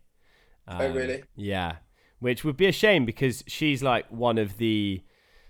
[0.67, 1.23] Oh, Um, really?
[1.37, 1.77] Yeah,
[2.21, 5.03] which would be a shame because she's like one of the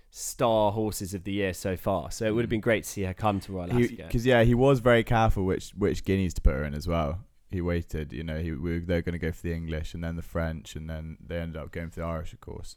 [0.09, 2.11] star horses of the year so far.
[2.11, 3.97] So it would have been great to see her come to Royal Ascot.
[3.97, 7.19] Because yeah, he was very careful which which guineas to put her in as well.
[7.49, 10.15] He waited, you know, he we, they're going to go for the English and then
[10.15, 12.75] the French and then they ended up going for the Irish, of course.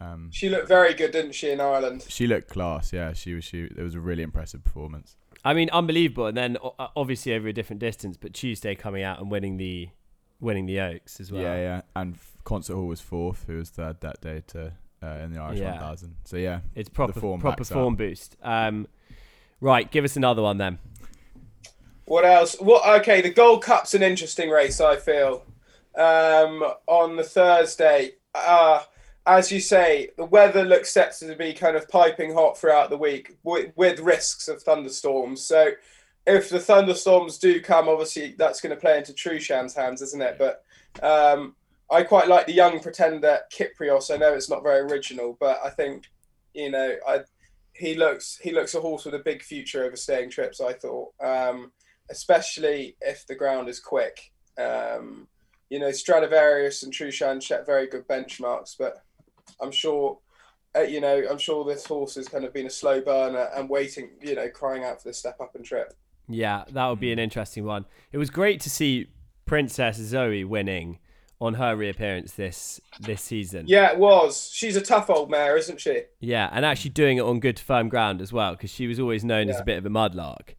[0.00, 2.04] Um, She looked very good, didn't she, in Ireland?
[2.08, 3.12] she looked class, yeah.
[3.14, 3.62] She was she.
[3.64, 5.16] It was a really impressive performance.
[5.44, 6.26] I mean, unbelievable.
[6.26, 6.56] And then
[6.96, 9.88] obviously over a different distance, but Tuesday coming out and winning the
[10.40, 11.42] winning the Oaks as well.
[11.42, 11.80] Yeah, yeah.
[11.96, 14.72] And Concert Hall was fourth, who was third that day to
[15.02, 15.72] uh, in the Irish Yeah.
[15.72, 16.14] 1000.
[16.24, 18.36] So yeah, It's proper form proper backs form boost.
[18.42, 18.88] Um,
[19.60, 20.78] right, give us another one then.
[22.04, 22.56] What else?
[22.58, 22.88] What?
[23.00, 24.80] Okay, the Gold Cup's an interesting race.
[24.80, 25.44] I feel
[25.94, 28.12] um, on the Thursday.
[28.34, 28.82] Uh,
[29.26, 32.96] as you say, the weather looks set to be kind of piping hot throughout the
[32.96, 35.44] week, with, with risks of thunderstorms.
[35.44, 35.72] So,
[36.28, 40.38] if the thunderstorms do come, obviously that's going to play into Trueshan's hands, isn't it?
[40.38, 40.62] But
[41.02, 41.56] um,
[41.90, 44.12] I quite like the young pretender Kyprios.
[44.12, 46.04] I know it's not very original, but I think
[46.54, 47.20] you know I
[47.72, 50.60] he looks he looks a horse with a big future over staying trips.
[50.60, 51.12] I thought.
[51.20, 51.72] Um,
[52.10, 54.32] especially if the ground is quick.
[54.58, 55.28] Um,
[55.70, 59.02] you know, Stradivarius and Trushan set very good benchmarks, but
[59.60, 60.18] I'm sure,
[60.76, 63.68] uh, you know, I'm sure this horse has kind of been a slow burner and
[63.68, 65.92] waiting, you know, crying out for the step up and trip.
[66.28, 67.86] Yeah, that would be an interesting one.
[68.12, 69.08] It was great to see
[69.46, 70.98] Princess Zoe winning
[71.40, 73.64] on her reappearance this this season.
[73.68, 74.50] Yeah, it was.
[74.52, 76.02] She's a tough old mare, isn't she?
[76.20, 79.24] Yeah, and actually doing it on good firm ground as well, because she was always
[79.24, 80.54] known as a bit of a mudlark.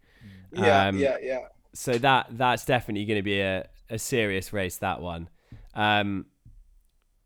[0.51, 1.39] Yeah, Um, yeah, yeah.
[1.73, 4.77] So that that's definitely going to be a, a serious race.
[4.77, 5.29] That one.
[5.75, 6.25] Um,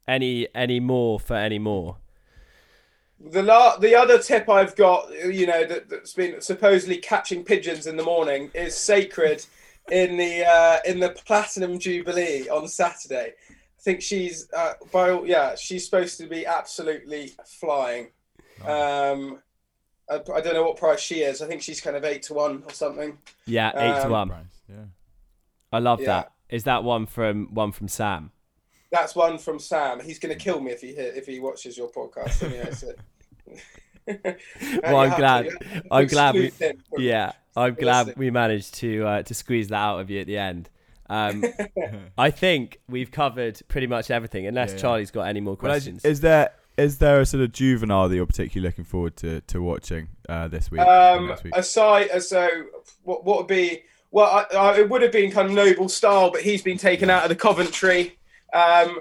[0.08, 1.98] any any more for any more?
[3.32, 7.88] The la- the other tip I've got, you know, that, that's been supposedly catching pigeons
[7.88, 9.46] in the morning is sacred
[9.92, 13.34] in the uh, in the Platinum Jubilee on Saturday.
[13.50, 18.08] I think she's uh, by all- yeah, she's supposed to be absolutely flying.
[18.66, 19.40] Um,
[20.10, 21.42] I, I don't know what price she is.
[21.42, 23.18] I think she's kind of eight to one or something.
[23.46, 24.30] Yeah, eight to Um, one.
[24.30, 24.76] Price, yeah.
[25.72, 26.08] I love Yeah.
[26.08, 26.32] that.
[26.50, 28.32] Is that one from one from Sam?
[28.92, 30.00] That's one from Sam.
[30.02, 32.44] He's going to kill me if he if he watches your podcast.
[32.46, 32.94] Anyway, so.
[34.84, 35.48] Well, I'm glad.
[35.90, 36.46] I'm glad we.
[36.48, 38.20] Exclude him from- Yeah, I'm glad Listen.
[38.20, 40.70] we managed to uh, to squeeze that out of you at the end.
[41.10, 41.44] Um,
[42.18, 44.82] I think we've covered pretty much everything, unless Yeah, yeah.
[44.82, 46.04] Charlie's got any more Well, questions.
[46.04, 49.62] is there is there a sort of juvenile that you're particularly looking forward to to
[49.62, 50.82] watching uh, this week?
[50.82, 51.56] Um, week?
[51.56, 52.48] aside, uh, so
[53.04, 53.84] what, what would be?
[54.12, 57.10] Well, I, I, it would have been kind of noble style, but he's been taken
[57.10, 58.18] out of the Coventry.
[58.54, 59.00] Um,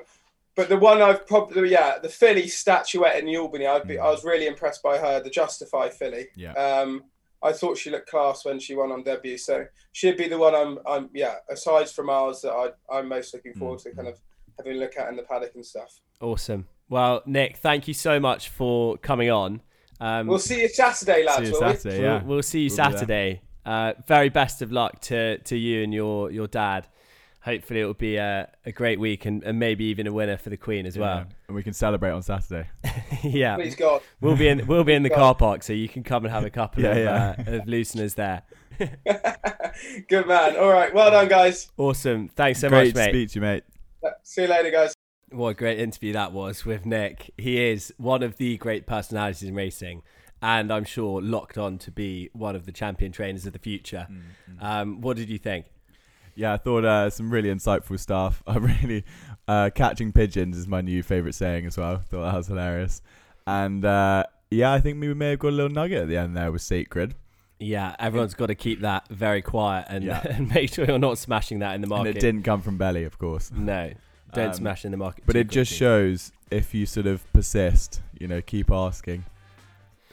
[0.55, 4.11] but the one I've probably, yeah, the filly statuette in the Albany, I'd be, I
[4.11, 6.27] was really impressed by her, the Justify filly.
[6.37, 6.53] Yeah.
[6.53, 7.05] Um,
[7.43, 10.55] I thought she looked class when she won on debut, so she'd be the one
[10.55, 11.37] I'm, I'm, yeah.
[11.51, 14.21] Aside from ours, that I, I'm most looking forward to, kind of
[14.59, 16.01] having a look at in the paddock and stuff.
[16.21, 16.67] awesome.
[16.89, 19.63] Well, Nick, thank you so much for coming on.
[19.99, 21.39] Um, We'll see you Saturday, lads.
[21.39, 21.75] See you will we?
[21.75, 22.77] Saturday, we'll, we'll see you We'll.
[22.77, 23.41] Saturday.
[23.65, 26.87] Uh, very best of luck to, to you and your, your dad.
[27.45, 30.49] Hopefully, it will be a, a great week and, and maybe even a winner for
[30.51, 31.25] the Queen as Yeah, well.
[31.49, 32.69] and we can celebrate on Saturday.
[33.25, 34.01] yeah, Please God.
[34.21, 35.17] we'll be in we'll be in the God.
[35.17, 37.53] car park, so you can come and have a couple Yeah, of, yeah.
[37.53, 38.43] Uh, of looseners there.
[40.09, 40.57] Good man.
[40.57, 40.93] All right.
[40.95, 41.71] Well done, guys.
[41.77, 42.29] Awesome.
[42.29, 43.05] Thanks so Great much, mate.
[43.07, 43.65] to speak to you, mate.
[44.23, 44.95] See you later, guys.
[45.31, 47.33] What a great interview that was with Nick.
[47.39, 50.03] He is one of the great personalities in racing,
[50.43, 54.07] and I'm sure locked on to be one of the champion trainers of the future.
[54.61, 55.67] Um, what did you think?
[56.35, 58.43] Yeah, I thought uh, some really insightful stuff.
[58.47, 59.05] I really
[59.49, 61.99] uh, catching pigeons is my new favorite saying as well.
[61.99, 63.03] Thought that was hilarious,
[63.47, 66.37] and uh, yeah, I think we may have got a little nugget at the end
[66.37, 67.15] there with sacred,
[67.59, 70.21] Yeah, everyone's got to keep that very quiet and, Yeah.
[70.29, 72.17] and make sure you're not smashing that in the and market.
[72.17, 73.51] it didn't come from belly, of course.
[73.51, 73.93] No,
[74.35, 75.25] don't Um, smash in the market.
[75.27, 79.25] But it just shows if you sort of persist, you know, keep asking,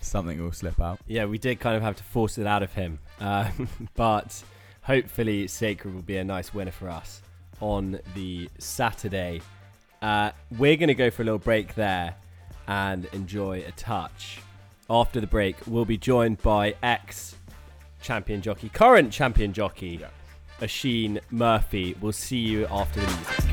[0.01, 0.99] something will slip out.
[1.07, 2.99] Yeah, we did kind of have to force it out of him.
[3.19, 4.41] Um, but
[4.89, 7.21] hopefully, Sacred will be a nice winner for us
[7.61, 9.39] on the Saturday.
[10.01, 12.15] Uh, we're going to go for a little break there
[12.67, 14.39] and enjoy a touch.
[14.89, 17.35] After the break, we'll be joined by ex
[18.01, 20.07] champion jockey, current champion jockey, Yeah.
[20.59, 21.95] Oisin Murphy.
[22.01, 23.48] We'll see you after the music.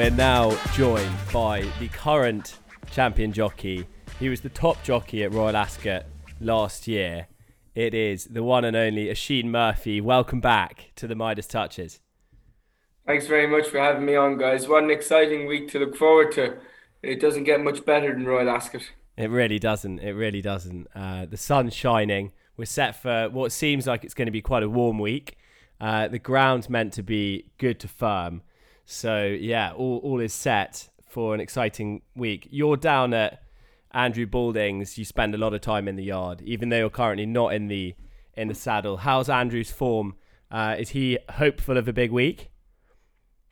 [0.00, 2.56] We're now joined by the current
[2.90, 3.86] champion jockey.
[4.18, 6.06] He was the top jockey at Royal Ascot
[6.40, 7.26] last year.
[7.74, 10.00] It is the one and only Oisin Murphy.
[10.00, 12.00] Welcome back to the Midas Touches.
[13.06, 14.66] Thanks very much for having me on, guys.
[14.66, 16.56] What an exciting week to look forward to.
[17.02, 18.90] It doesn't get much better than Royal Ascot.
[19.18, 19.98] It really doesn't.
[19.98, 20.88] It really doesn't.
[20.94, 22.32] Uh, the sun's shining.
[22.56, 25.36] We're set for what seems like it's going to be quite a warm week.
[25.78, 28.40] Uh, the ground's meant to be good to firm.
[28.90, 32.48] So yeah, all all is set for an exciting week.
[32.50, 33.40] You're down at
[33.92, 34.98] Andrew Balding's.
[34.98, 37.68] You spend a lot of time in the yard, even though you're currently not in
[37.68, 37.94] the
[38.36, 38.96] in the saddle.
[38.96, 40.16] How's Andrew's form?
[40.50, 42.50] Uh, is he hopeful of a big week?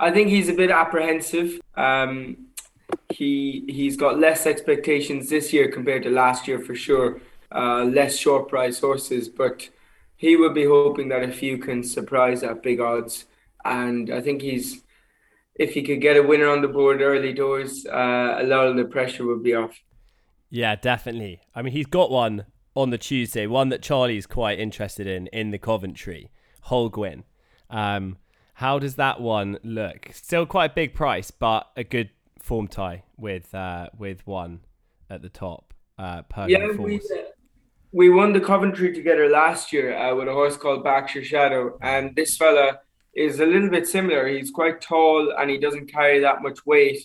[0.00, 1.60] I think he's a bit apprehensive.
[1.76, 2.48] Um,
[3.08, 7.20] he he's got less expectations this year compared to last year for sure.
[7.52, 9.68] Uh, less short price horses, but
[10.16, 13.26] he would be hoping that a few can surprise at big odds.
[13.64, 14.82] And I think he's
[15.58, 18.76] if he could get a winner on the board early doors, uh, a lot of
[18.76, 19.78] the pressure would be off.
[20.50, 21.40] Yeah, definitely.
[21.54, 25.50] I mean, he's got one on the Tuesday, one that Charlie's quite interested in in
[25.50, 26.30] the Coventry,
[26.66, 27.24] Holguin.
[27.68, 28.18] Um,
[28.54, 30.08] how does that one look?
[30.12, 34.60] Still quite a big price, but a good form tie with uh, with one
[35.10, 35.74] at the top.
[35.98, 37.00] Uh, Yeah, we,
[37.92, 42.14] we won the Coventry together last year uh, with a horse called Berkshire Shadow, and
[42.14, 42.80] this fella
[43.18, 44.28] is a little bit similar.
[44.28, 47.00] He's quite tall and he doesn't carry that much weight,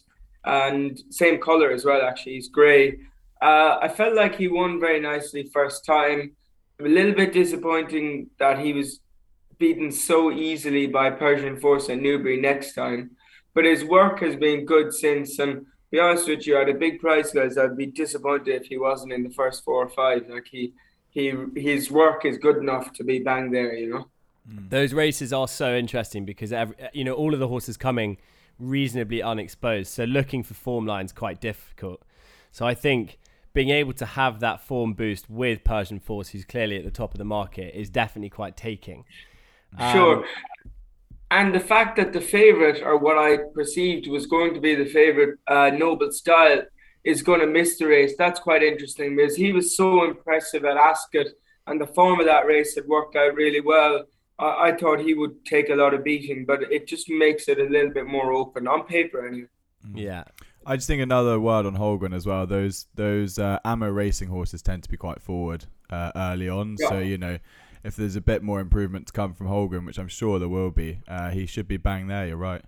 [0.45, 2.01] and same color as well.
[2.01, 2.99] Actually, he's grey.
[3.41, 6.19] Uh, I felt like he won very nicely first time.
[6.79, 8.99] A little bit disappointing that he was
[9.57, 13.11] beaten so easily by Persian Force and Newbury next time,
[13.53, 16.99] but his work has been good since, and be honest with you, at a big
[16.99, 20.27] price, guys, I'd be disappointed if he wasn't in the first four or five.
[20.27, 20.73] Like he,
[21.11, 23.73] he, his work is good enough to be bang there.
[23.75, 24.05] You know.
[24.49, 24.69] Mm.
[24.69, 28.17] Those races are so interesting because every, you know all of the horses coming
[28.59, 32.01] reasonably unexposed, so looking for form lines quite difficult.
[32.51, 33.17] So I think
[33.53, 37.13] being able to have that form boost with Persian Force, who's clearly at the top
[37.13, 39.05] of the market, is definitely quite taking.
[39.91, 40.17] Sure.
[40.17, 40.23] Um,
[41.31, 44.85] and the fact that the favourite, or what I perceived was going to be the
[44.85, 46.61] favourite, uh, Noble Style,
[47.03, 48.13] is going to miss the race.
[48.17, 51.27] That's quite interesting because he was so impressive at Ascot,
[51.67, 54.05] and the form of that race had worked out really well.
[54.39, 57.59] I, I thought he would take a lot of beating, but it just makes it
[57.59, 59.47] a little bit more open on paper, anyway.
[59.87, 59.99] Mm.
[59.99, 60.23] Yeah.
[60.65, 62.47] I just think another word on Holgren as well.
[62.47, 66.87] Those those uh, Amo Racing horses tend to be quite forward uh, early on, yeah.
[66.87, 67.37] so you know
[67.83, 70.71] if there's a bit more improvement to come from Holgren, which I'm sure there will
[70.71, 72.27] be, uh, he should be bang there.
[72.27, 72.63] You're right.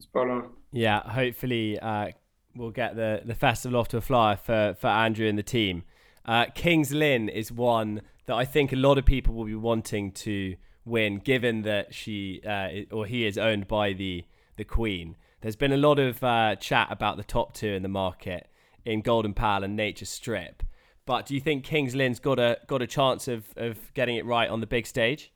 [0.00, 0.50] Spot on.
[0.72, 2.08] Yeah, hopefully uh,
[2.54, 5.84] we'll get the, the festival off to a flyer for, for Andrew and the team.
[6.24, 10.12] Uh, Kings Lynn is one that I think a lot of people will be wanting
[10.12, 14.24] to win, given that she uh, or he is owned by the
[14.56, 15.16] the Queen.
[15.40, 18.48] There's been a lot of uh, chat about the top two in the market
[18.84, 20.62] in Golden Pal and Nature Strip.
[21.06, 24.24] But do you think Kings Lynn's got a got a chance of, of getting it
[24.24, 25.32] right on the big stage?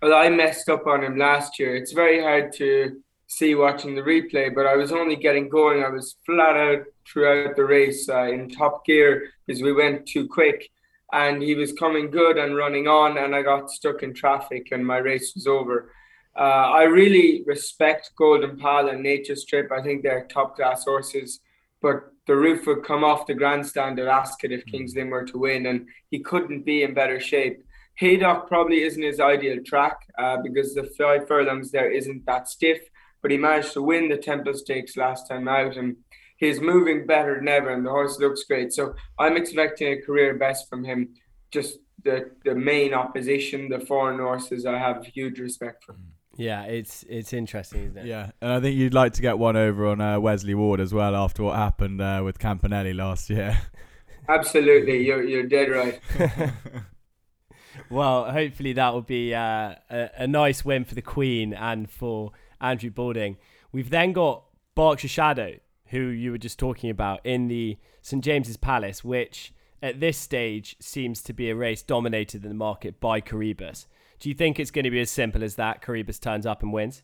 [0.00, 1.74] Well, I messed up on him last year.
[1.74, 5.82] It's very hard to see watching the replay, but I was only getting going.
[5.82, 10.28] I was flat out throughout the race uh, in top gear because we went too
[10.28, 10.70] quick.
[11.14, 14.84] And he was coming good and running on, and I got stuck in traffic, and
[14.84, 15.92] my race was over.
[16.36, 19.70] Uh, I really respect Golden Pal and Nature Strip.
[19.70, 21.38] I think they're top class horses,
[21.80, 24.66] but the roof would come off the grandstand at Ascot if.
[24.66, 27.62] Kings Lynn were to win, and he couldn't be in better shape.
[27.94, 32.80] Haydock probably isn't his ideal track uh, because the five furlongs there isn't that stiff,
[33.22, 35.96] but he managed to win the Temple Stakes last time out, and
[36.36, 38.72] he's moving better than ever, and the horse looks great.
[38.72, 41.14] So I'm expecting a career best from him.
[41.50, 45.96] Just the the main opposition, the foreign horses, I have huge respect for.
[46.36, 48.06] Yeah, it's it's interesting, isn't it?
[48.06, 50.92] Yeah, and I think you'd like to get one over on uh, Wesley Ward as
[50.92, 53.58] well after what happened uh, with Campanelle last year.
[54.28, 56.00] Absolutely, you're you're dead right.
[57.90, 62.32] well, hopefully that will be uh, a, a nice win for the Queen and for
[62.60, 63.36] Andrew Balding.
[63.70, 64.44] We've then got
[64.74, 65.54] Berkshire Shadow,
[65.86, 70.76] who you were just talking about in the St James's Palace, which at this stage
[70.80, 73.86] seems to be a race dominated in the market by Coroebus.
[74.18, 75.82] Do you think it's going to be as simple as that?
[75.82, 77.02] Coroebus turns up and wins.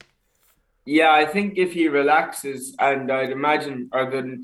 [0.86, 4.42] Yeah, I think if he relaxes, and I'd imagine, or the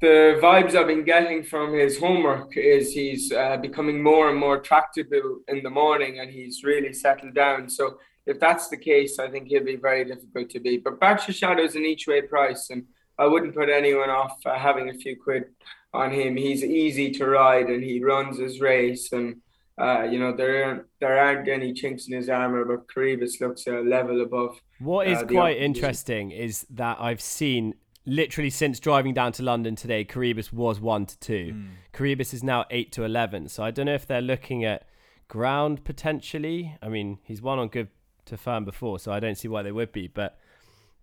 [0.00, 4.60] the vibes I've been getting from his homework is he's uh, becoming more and more
[4.60, 7.68] tractable in the morning, and he's really settled down.
[7.68, 10.84] So if that's the case, I think he'll be very difficult to beat.
[10.84, 12.84] But Berkshire Shadow's an each way price, and
[13.18, 15.44] I wouldn't put anyone off uh, having a few quid
[15.92, 16.36] on him.
[16.36, 19.40] He's easy to ride, and he runs his race, and
[19.80, 23.66] uh, you know, there aren't, there aren't any chinks in his armor, but Coroebus looks
[23.66, 24.60] a level above.
[24.80, 29.76] What is uh, quite interesting is that I've seen literally since driving down to London
[29.76, 31.52] today, Coroebus was one to two.
[31.54, 31.68] Mm.
[31.92, 33.48] Coroebus is now eight to eleven.
[33.48, 34.88] So I don't know if they're looking at
[35.28, 36.76] ground potentially.
[36.82, 37.88] I mean, he's won on good
[38.24, 40.08] to firm before, so I don't see why they would be.
[40.08, 40.38] But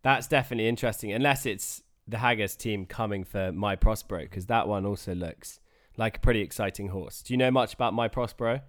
[0.02, 4.86] that's definitely interesting, unless it's the Haggas team coming for My Prospero, because that one
[4.86, 5.60] also looks
[5.98, 7.22] like a pretty exciting horse.
[7.22, 8.62] Do you know much about My Prospero?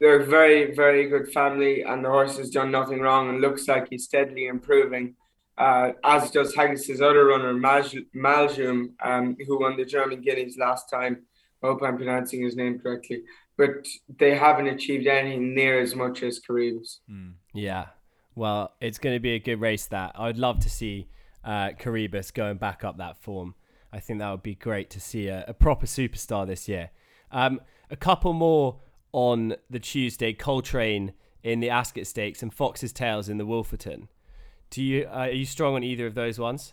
[0.00, 3.68] They're a very, very good family, and the horse has done nothing wrong and looks
[3.68, 5.14] like he's steadily improving.
[5.56, 11.22] Uh, as does Haggas's other runner, Maljoom, um, who won the German Guineas last time.
[11.62, 13.22] I hope I'm pronouncing his name correctly.
[13.56, 13.86] But
[14.18, 16.98] they haven't achieved anything near as much as Coroebus.
[17.08, 17.34] Mm.
[17.52, 17.86] Yeah.
[18.34, 20.16] Well, it's going to be a good race, that.
[20.18, 21.06] I'd love to see
[21.44, 23.54] uh, going back up that form.
[23.92, 26.90] I think that would be great to see a, a proper superstar this year.
[27.30, 28.80] Um, a couple more
[29.12, 34.08] on the Tuesday: Coltrane in the Ascot Stakes and Foxes Tales in the Wolferton.
[34.70, 36.72] Do you uh, are you strong on either of those ones?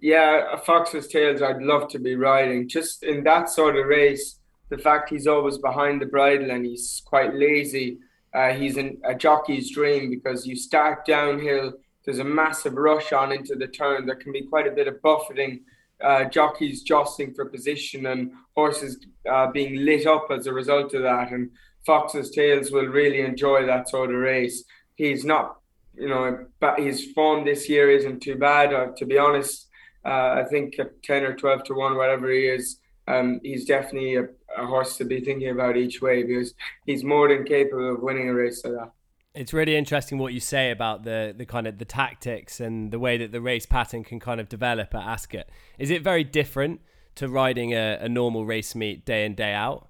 [0.00, 1.42] Yeah, Foxes Tales.
[1.42, 2.68] I'd love to be riding.
[2.68, 7.02] Just in that sort of race, the fact he's always behind the bridle and he's
[7.04, 7.98] quite lazy.
[8.34, 11.72] Uh, he's an, a jockey's dream because you start downhill.
[12.08, 14.06] There's a massive rush on into the turn.
[14.06, 15.60] There can be quite a bit of buffeting
[16.02, 21.02] uh, jockeys jostling for position and horses uh, being lit up as a result of
[21.02, 21.32] that.
[21.32, 21.50] And
[21.84, 24.64] Foxes Tales will really enjoy that sort of race.
[24.94, 25.58] He's not,
[25.94, 28.72] you know, but his form this year isn't too bad.
[28.72, 29.66] Uh, to be honest,
[30.02, 34.16] uh, I think at 10 or 12 to 1, whatever he is, um, he's definitely
[34.16, 36.54] a, a, horse to be thinking about each way because
[36.86, 38.92] he's more than capable of winning a race like that.
[39.34, 42.98] It's really interesting what you say about the the kind of the tactics and the
[42.98, 45.46] way that the race pattern can kind of develop at Ascot.
[45.78, 46.80] Is it very different
[47.16, 49.88] to riding a, a normal race meet day in day out?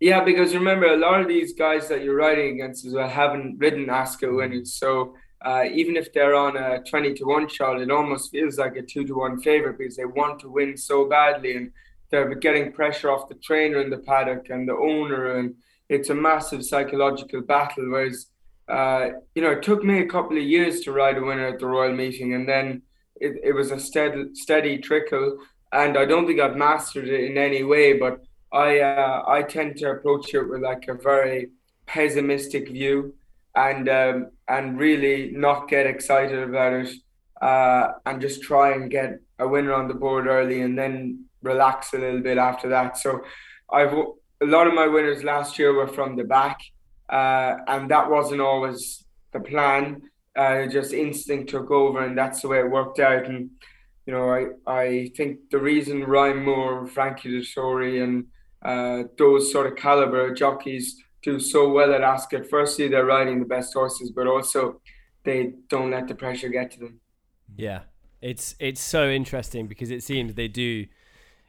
[0.00, 3.58] Yeah, because remember a lot of these guys that you're riding against as well haven't
[3.58, 5.14] ridden Ascot winners, so
[5.44, 8.82] uh, even if they're on a 20 to 1 shot, it almost feels like a
[8.82, 11.72] 2 to 1 favorite because they want to win so badly and
[12.10, 15.36] they're getting pressure off the trainer in the paddock and the owner.
[15.36, 15.56] And
[15.88, 17.90] it's a massive psychological battle.
[17.90, 18.26] Whereas,
[18.72, 21.58] uh, you know, it took me a couple of years to ride a winner at
[21.58, 22.82] the Royal Meeting and then
[23.16, 25.38] it, it was a steady, steady trickle.
[25.72, 29.76] And I don't think I've mastered it in any way, but I, uh, I tend
[29.78, 31.50] to approach it with like a very
[31.86, 33.14] pessimistic view
[33.54, 36.90] and um, and really not get excited about it
[37.42, 41.92] uh, and just try and get a winner on the board early and then relax
[41.92, 42.96] a little bit after that.
[42.96, 43.20] So
[43.70, 46.58] I've a lot of my winners last year were from the back,
[47.12, 50.02] uh, and that wasn't always the plan.
[50.34, 53.26] Uh, just instinct took over, and that's the way it worked out.
[53.26, 53.50] And
[54.06, 58.24] you know, I I think the reason Ryan Moore, Frankie Dettori, and
[58.62, 62.46] uh, those sort of caliber jockeys do so well at Ascot.
[62.48, 64.80] Firstly, they're riding the best horses, but also
[65.24, 67.00] they don't let the pressure get to them.
[67.54, 67.80] Yeah,
[68.22, 70.86] it's it's so interesting because it seems they do.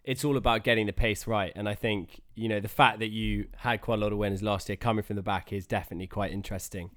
[0.04, 3.10] It's all about getting the pace right, and I think you know the fact that
[3.10, 6.08] you had quite a lot of winners last year coming from the back is definitely
[6.08, 6.92] quite interesting.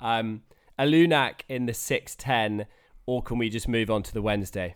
[0.00, 0.42] Um,
[0.78, 2.66] Alunach in the six ten,
[3.06, 4.74] or can we just move on to the Wednesday?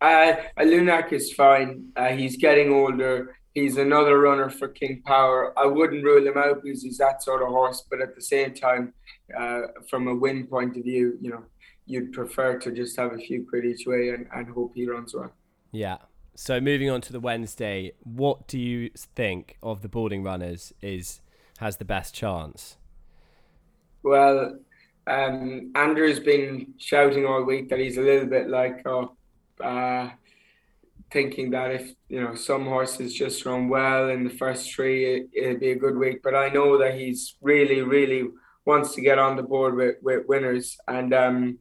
[0.00, 1.88] Uh, Alunach is fine.
[1.96, 5.58] Uh, he's getting older he's another runner for King Power.
[5.58, 8.54] I wouldn't rule him out because he's that sort of horse, but at the same
[8.54, 8.94] time,
[9.36, 11.44] uh, from a win point of view, you know,
[11.86, 15.14] you'd prefer to just have a few quid each way and, and hope he runs
[15.14, 15.32] well.
[15.72, 15.98] Yeah.
[16.42, 21.20] So moving on to the Wednesday, what do you think of the Balding runners is
[21.58, 22.78] has the best chance?
[24.02, 24.58] Well,
[25.06, 29.12] um, Andrew's been shouting all week that he's a little bit like, oh,
[29.62, 30.08] uh,
[31.12, 35.46] thinking that if you know some horses just run well in the first three, it,
[35.46, 36.22] will be a good week.
[36.22, 38.30] But I know that he's really, really
[38.64, 40.78] wants to get on the board with, with winners.
[40.88, 41.58] And um,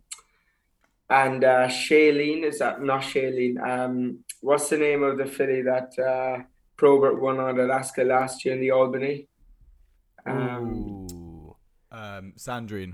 [1.09, 3.59] and uh, Shailene is that not Shailene?
[3.61, 6.43] Um, what's the name of the filly that uh,
[6.77, 9.27] Probert won on Alaska last year in the Albany?
[10.25, 11.55] Um, Ooh.
[11.91, 12.93] um Sandrine.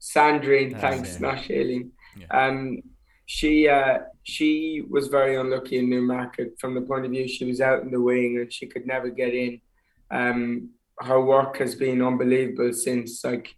[0.00, 1.90] Sandrine, thanks, not Shailene.
[2.16, 2.26] Yeah.
[2.30, 2.80] Um,
[3.26, 7.60] she uh, she was very unlucky in Newmarket from the point of view she was
[7.60, 9.60] out in the wing and she could never get in.
[10.10, 13.54] Um, her work has been unbelievable since like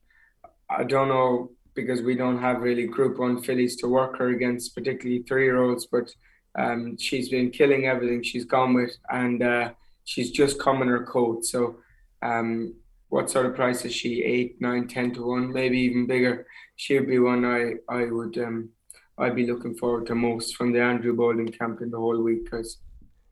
[0.69, 4.75] I don't know because we don't have really Group One fillies to work her against,
[4.75, 5.87] particularly three year olds.
[5.87, 6.13] But
[6.59, 9.71] um, she's been killing everything she's gone with, and uh,
[10.05, 11.45] she's just come in her coat.
[11.45, 11.77] So,
[12.23, 12.75] um,
[13.09, 14.23] what sort of price is she?
[14.23, 16.47] Eight, nine, ten to one, maybe even bigger.
[16.77, 18.71] She would be one I I would um,
[19.19, 22.45] I'd be looking forward to most from the Andrew Balding camp in the whole week
[22.45, 22.79] because.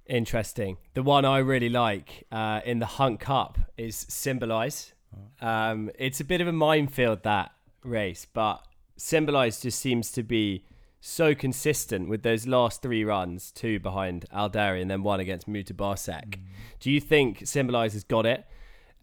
[0.06, 0.76] Interesting.
[0.94, 4.92] The one I really like uh, in the Hunt Cup is Symbolize.
[5.40, 7.52] Um, it's a bit of a minefield that
[7.84, 8.64] race, but
[8.96, 10.64] Symbolize just seems to be
[11.00, 16.30] so consistent with those last three runs, two behind Aldari and then one against Mutabarsek.
[16.30, 16.38] Mm.
[16.78, 18.44] Do you think Symbolize has got it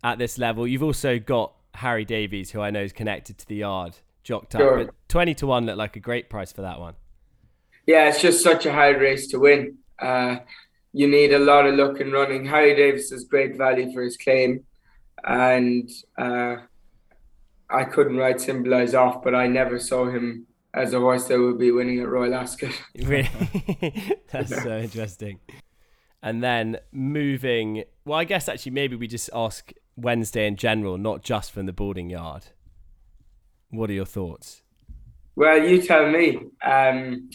[0.03, 0.67] at this level?
[0.67, 4.61] You've also got Harry Davies, who I know is connected to the yard jocked up.
[4.61, 4.85] Sure.
[4.85, 6.95] But 20 to 1 looked like a great price for that one.
[7.85, 9.77] Yeah, it's just such a hard race to win.
[9.97, 10.37] Uh,
[10.91, 12.45] you need a lot of luck in running.
[12.45, 14.65] Harry Davies is great value for his claim.
[15.23, 16.57] And uh,
[17.69, 21.57] I couldn't write Symbolize off, but I never saw him as a horse that would
[21.57, 22.73] be winning at Royal Ascot.
[23.03, 23.29] really?
[24.31, 24.63] That's yeah.
[24.63, 25.39] so interesting.
[26.21, 31.23] And then moving, well, I guess actually maybe we just ask Wednesday in general, not
[31.23, 32.47] just from the Balding yard.
[33.69, 34.61] What are your thoughts?
[35.35, 36.39] Well, you tell me.
[36.63, 37.29] Um,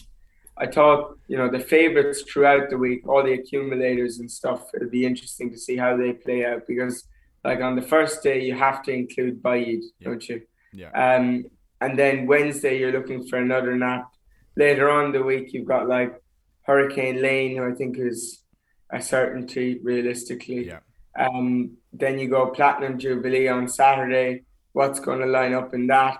[0.57, 4.89] I thought, you know, the favourites throughout the week, all the accumulators and stuff, it'll
[4.89, 7.05] be interesting to see how they play out because,
[7.43, 10.07] like, on the first day, you have to include Baaeed, yeah.
[10.07, 10.41] don't you?
[10.73, 10.91] Yeah.
[10.91, 11.45] Um,
[11.83, 14.09] and then Wednesday, you're looking for another nap.
[14.55, 16.13] Later on the week, you've got like
[16.61, 18.41] Hurricane Lane, who I think is
[18.89, 20.67] a certainty realistically.
[20.67, 20.79] Yeah.
[21.19, 24.43] Um, then you go Platinum Jubilee on Saturday.
[24.71, 26.19] What's going to line up in that?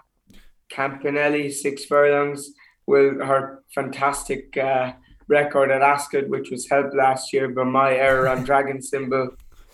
[0.70, 2.50] Campanelle, six furlongs,
[2.86, 4.94] will her fantastic uh,
[5.30, 9.30] record at Ascot, which was helped last year by my error on Dragon Symbol,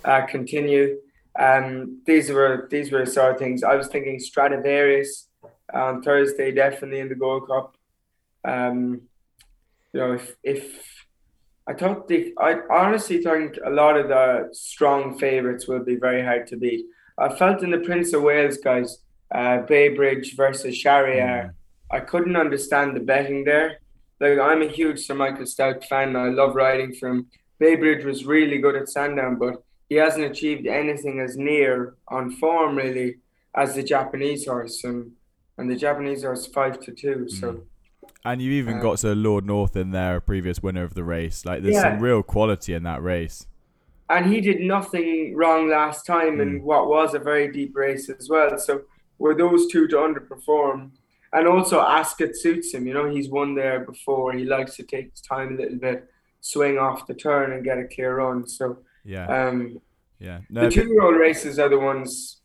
[0.05, 0.99] uh, continue.
[1.37, 4.19] Um, these were these were sort of things I was thinking.
[4.19, 5.28] Stradivarius
[5.73, 7.75] on Thursday, definitely in the Gold Cup.
[8.43, 9.01] Um,
[9.93, 11.05] you know, if if
[11.67, 16.23] I thought the I honestly think a lot of the strong favourites will be very
[16.23, 16.85] hard to beat.
[17.17, 18.99] I felt in the Prince of Wales guys
[19.33, 21.45] uh, Baybridge versus Shahryar.
[21.45, 21.53] Mm.
[21.91, 23.79] I couldn't understand the betting there.
[24.19, 26.15] Like I'm a huge Sir Michael Stoute fan.
[26.15, 27.27] I love riding for him.
[27.59, 32.75] Baybridge was really good at Sandown, but he hasn't achieved anything as near on form
[32.77, 33.17] really
[33.55, 35.11] as the Japanese horse, and
[35.59, 37.27] and the Japanese horse five to two.
[37.29, 37.63] So
[38.25, 41.03] And you even Uh, got Sir Lord North in there, a previous winner of the
[41.03, 41.45] race.
[41.45, 41.93] Like there's Yeah.
[41.93, 43.45] some real quality in that race.
[44.11, 46.63] and he did nothing wrong last time in Mm.
[46.63, 48.57] what was a very deep race as well.
[48.57, 48.81] So
[49.19, 50.89] were those two to underperform,
[51.31, 52.87] and also Ascot suits him.
[52.87, 54.33] You know, he's won there before.
[54.33, 56.09] He likes to take his time a little bit,
[56.41, 58.47] swing off the turn, and get a clear run.
[58.47, 59.79] So Yeah, um,
[60.19, 60.39] yeah.
[60.49, 62.41] the two-year-old races are the ones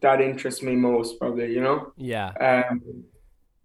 [0.00, 1.52] that interests me most, probably.
[1.52, 1.92] You know.
[1.96, 2.28] Yeah.
[2.70, 3.04] Um,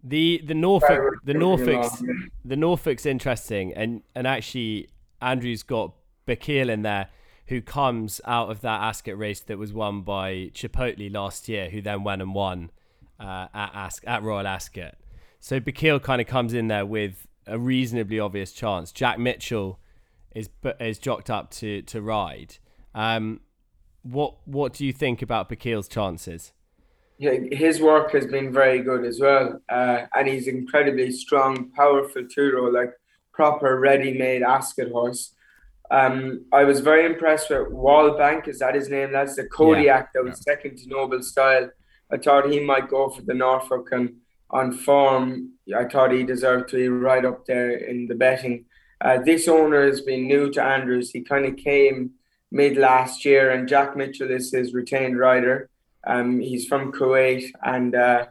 [0.02, 2.02] The the Norfolk the Norfolk's
[2.44, 4.88] the Norfolk's interesting, and and actually
[5.20, 5.94] Andrew's got
[6.26, 7.08] Bakil in there,
[7.46, 11.80] who comes out of that Ascot race that was won by Chipotle last year, who
[11.80, 12.70] then went and won
[13.18, 14.94] uh, at Ask at Royal Ascot.
[15.40, 18.92] So Bakil kind of comes in there with a reasonably obvious chance.
[18.92, 19.78] Jack Mitchell
[20.34, 20.50] is
[20.80, 22.58] is jocked up to to ride.
[22.94, 23.40] Um,
[24.04, 26.52] what what do you think about Bakil's chances?
[27.18, 32.26] Yeah, his work has been very good as well, uh, and he's incredibly strong, powerful
[32.26, 32.92] two-year-old, like
[33.32, 35.32] proper ready-made Ascot horse.
[35.90, 38.48] Um, I was very impressed with Wallbank.
[38.48, 39.12] Is that his name?
[39.12, 41.70] That's the Kodiak that was second to Noble Style.
[42.10, 44.16] I thought he might go for the Norfolk, and
[44.50, 48.64] on form, I thought he deserved to be right up there in the betting.
[49.00, 51.10] Uh, this owner has been new to Andrews.
[51.10, 52.12] He kind of came
[52.54, 55.68] mid last year, and Jack Mitchell is his retained rider.
[56.06, 58.26] Um, he's from Kuwait, and uh,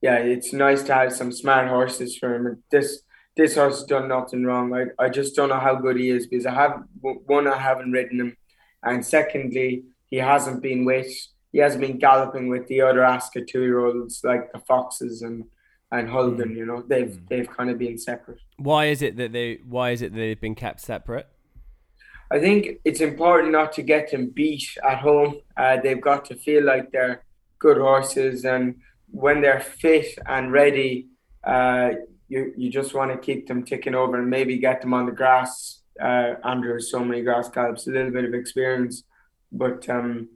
[0.00, 2.62] yeah, it's nice to have some smart horses for him.
[2.70, 3.02] This
[3.36, 4.72] this horse has done nothing wrong.
[4.72, 7.90] I, I just don't know how good he is because I have one I haven't
[7.90, 8.36] ridden him,
[8.82, 11.12] and secondly, he hasn't been with
[11.52, 15.44] he hasn't been galloping with the other Ascot two year olds like the Foxes and
[15.90, 16.56] and Hulgan.
[16.56, 18.38] You know, they've they've kind of been separate.
[18.56, 21.26] Why is it that they why is it that they've been kept separate?
[22.34, 25.36] I think it's important not to get them beat at home.
[25.56, 27.22] Uh, they've got to feel like they're
[27.60, 31.06] good horses, and when they're fit and ready,
[31.44, 31.90] uh,
[32.28, 35.12] you you just want to keep them ticking over and maybe get them on the
[35.12, 35.82] grass.
[36.00, 39.04] Uh, under so many grass gallops, a little bit of experience,
[39.52, 40.28] but um,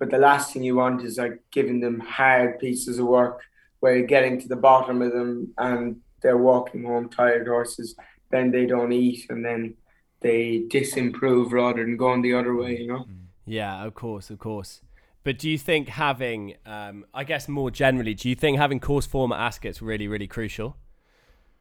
[0.00, 3.40] but the last thing you want is like giving them hard pieces of work
[3.78, 7.94] where you're getting to the bottom of them and they're walking home tired horses.
[8.32, 9.76] Then they don't eat, and then
[10.24, 13.06] they disimprove rather than going the other way, you know?
[13.46, 14.80] Yeah, of course, of course.
[15.22, 19.06] But do you think having, um, I guess more generally, do you think having course
[19.06, 20.76] form at Ascot's really, really crucial?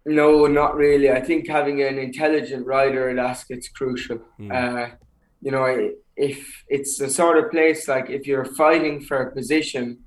[0.05, 1.11] No, not really.
[1.11, 4.20] I think having an intelligent rider at Ascot's crucial.
[4.51, 4.88] Uh,
[5.41, 9.99] you know, if it's the sort of place like if you're fighting for a position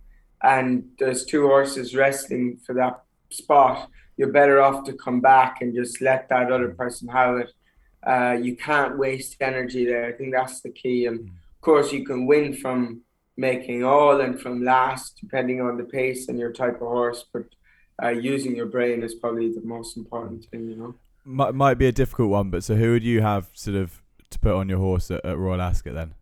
[0.42, 5.74] and there's two horses wrestling for that spot, you're better off to come back and
[5.74, 7.50] just let that other person have it.
[8.06, 10.06] Uh, you can't waste energy there.
[10.06, 11.06] I think that's the key.
[11.06, 13.02] And of course, you can win from
[13.36, 17.24] making all and from last, depending on the pace and your type of horse.
[17.32, 17.44] But
[18.02, 20.94] uh, using your brain is probably the most important thing, you know.
[21.24, 24.38] might might be a difficult one, but so who would you have sort of to
[24.38, 26.14] put on your horse at, at Royal Ascot then?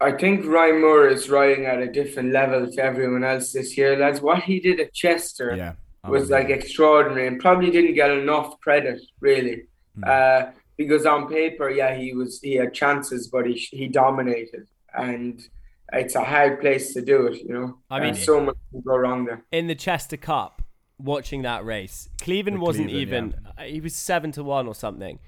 [0.00, 3.98] I think Ryan Moore is riding at a different level to everyone else this year,
[3.98, 4.20] lads.
[4.22, 5.74] What he did at Chester Yeah,
[6.08, 9.64] was like extraordinary and probably didn't get enough credit, really.
[9.96, 10.04] Hmm.
[10.06, 10.42] Uh,
[10.80, 15.46] because on paper, yeah, he was he had chances, but he he dominated, and
[15.92, 17.42] it's a hard place to do it.
[17.42, 19.44] You know, I mean, Uh, so much can go wrong there.
[19.52, 20.62] In the Chester Cup,
[20.98, 24.74] watching that race, Cleveland The wasn't Cleveland, even, uh, he was seven to one or
[24.74, 25.18] something.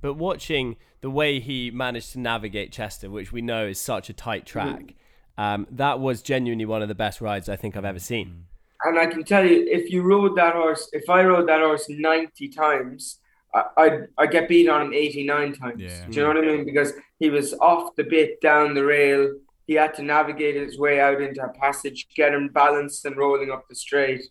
[0.00, 4.14] But watching the way he managed to navigate Chester, which we know is such a
[4.14, 4.94] tight track,
[5.36, 8.46] um, that was genuinely one of the best rides I think I've ever seen.
[8.84, 11.86] And I can tell you, if you rode that horse, if I rode that horse
[11.90, 13.18] ninety times,
[13.54, 15.80] I I'd, I'd get beat on him eighty nine times.
[15.80, 16.06] Yeah.
[16.08, 16.64] Do you know what I mean?
[16.64, 19.32] Because he was off the bit down the rail.
[19.66, 23.50] He had to navigate his way out into a passage, get him balanced and rolling
[23.50, 24.22] up the straight.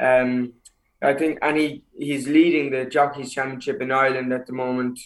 [0.00, 0.54] Um,
[1.02, 4.98] I think, and he he's leading the Jockeys Championship in Ireland at the moment.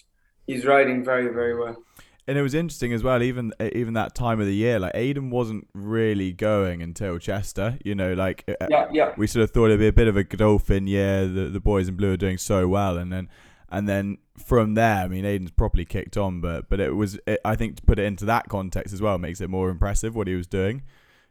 [0.47, 1.83] He's riding very very well.
[2.29, 5.31] And it was interesting as well, even even that time of the year, like Aidan
[5.31, 7.79] wasn't really going until Chester.
[7.85, 9.15] You know, like uh, Yeah, yeah.
[9.17, 11.29] we sort of thought it'd be a bit of a Godolphin year.
[11.29, 13.29] The the boys in blue are doing so well, and then
[13.69, 16.41] and then from there, I mean, Aidan's properly kicked on.
[16.41, 19.19] But but it was, it, I think, to put it into that context as well,
[19.19, 20.83] makes it more impressive what he was doing.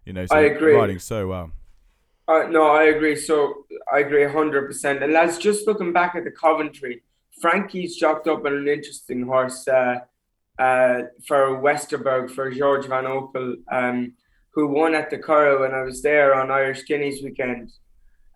[0.05, 0.73] You know, so I agree.
[0.73, 1.51] riding so well.
[2.27, 3.15] Uh, no, I agree.
[3.15, 5.03] So I agree hundred percent.
[5.03, 7.03] And lads, just looking back at the Coventry,
[7.41, 9.99] Frankie's jocked up on an interesting horse uh,
[10.59, 14.13] uh, for Westerberg for George von Opel, um,
[14.51, 17.71] who won at the Curragh when I was there on Irish Guineas weekend,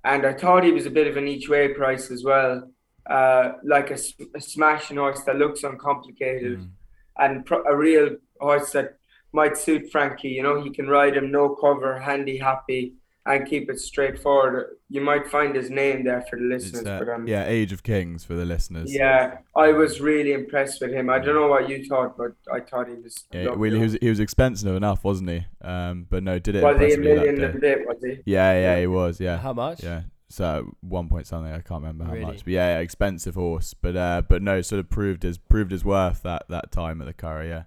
[0.04, 2.70] and I thought he was a bit of an each way price as well,
[3.10, 3.98] uh, like a,
[4.36, 6.70] a smashing horse that looks uncomplicated Mm.
[7.18, 8.98] and pro- a real horse that
[9.34, 10.30] might suit Frankie.
[10.30, 12.94] You know, he can ride him no cover, handy, happy,
[13.26, 14.78] and keep it straightforward.
[14.90, 17.84] You might find his name there for the listeners, uh, but um, yeah, Age of
[17.84, 18.92] Kings for the listeners.
[18.94, 21.10] yeah, I was really impressed with him.
[21.12, 23.26] I don't know what you thought, but I thought he was.
[23.32, 25.46] Yeah, well, he was he was expensive enough, wasn't he?
[25.62, 27.46] Um, but no, did it was he a impressively that million day.
[27.46, 27.88] and a bit?
[27.88, 28.10] Was he?
[28.26, 28.80] Yeah, yeah, Yeah.
[28.80, 29.20] he was.
[29.20, 29.84] Yeah, How much?
[29.84, 30.02] yeah.
[30.32, 31.52] So one point something.
[31.52, 32.26] I can't remember how Really?
[32.26, 33.74] much, but yeah, yeah, expensive horse.
[33.74, 37.06] But uh, but no, sort of proved his proved his worth that that time at
[37.08, 37.48] the Curragh.
[37.50, 37.64] Yeah,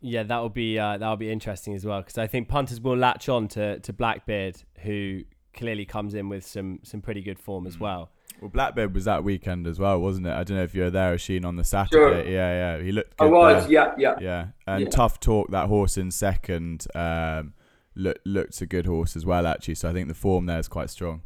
[0.00, 2.80] Yeah, that will be uh, that will be interesting as well because I think punters
[2.80, 5.22] will latch on to, to Blackbeard, who
[5.54, 7.80] clearly comes in with some some pretty good form as Mm.
[7.80, 8.10] well.
[8.42, 10.32] well, Blackbeard was that weekend as well, wasn't it?
[10.32, 12.24] I don't know if you were there, Sheen, on the Saturday.
[12.24, 12.30] Sure.
[12.30, 13.14] Yeah, yeah, he looked.
[13.18, 13.62] I Good was.
[13.62, 13.72] there.
[13.72, 14.14] Yeah, yeah.
[14.20, 14.90] Yeah, and Yeah.
[14.90, 15.50] tough talk.
[15.50, 17.54] That horse in second um,
[17.94, 19.76] look, looked a good horse as well, actually.
[19.76, 21.22] So I think the form there is quite strong.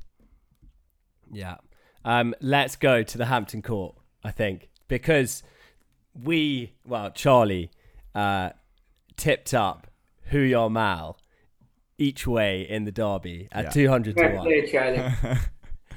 [1.33, 1.57] Yeah.
[2.05, 5.43] Um, let's go to the Hampton Court, I think, because
[6.15, 7.71] we, well, Charlie,
[8.15, 8.51] uh,
[9.17, 9.89] tipped up
[10.31, 11.17] Hoo Ya Mal
[11.99, 13.71] each way in the derby at Yeah.
[13.71, 14.67] 200 to 1.
[14.71, 15.39] Charlie.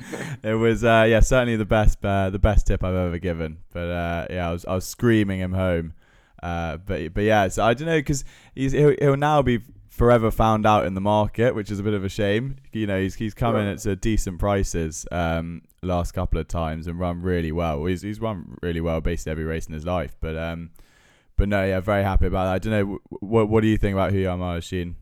[0.43, 3.59] it was uh, yeah certainly the best uh, the best tip I've ever given.
[3.71, 5.93] But uh, yeah, I was I was screaming him home.
[6.41, 8.23] Uh, but but yeah, so I don't know because
[8.55, 9.59] he's he'll, he'll now be
[9.91, 12.55] forever found out in the market, which is a bit of a shame.
[12.73, 16.87] You know, he's he's come in at uh, decent prices um last couple of times
[16.87, 17.77] and run really well.
[17.79, 20.15] Well, He's he's run really well basically every race in his life.
[20.19, 20.71] But um
[21.37, 22.53] but no, yeah, very happy about that.
[22.55, 24.95] I don't know what what do you think about Hoo Ya Mal Sheen?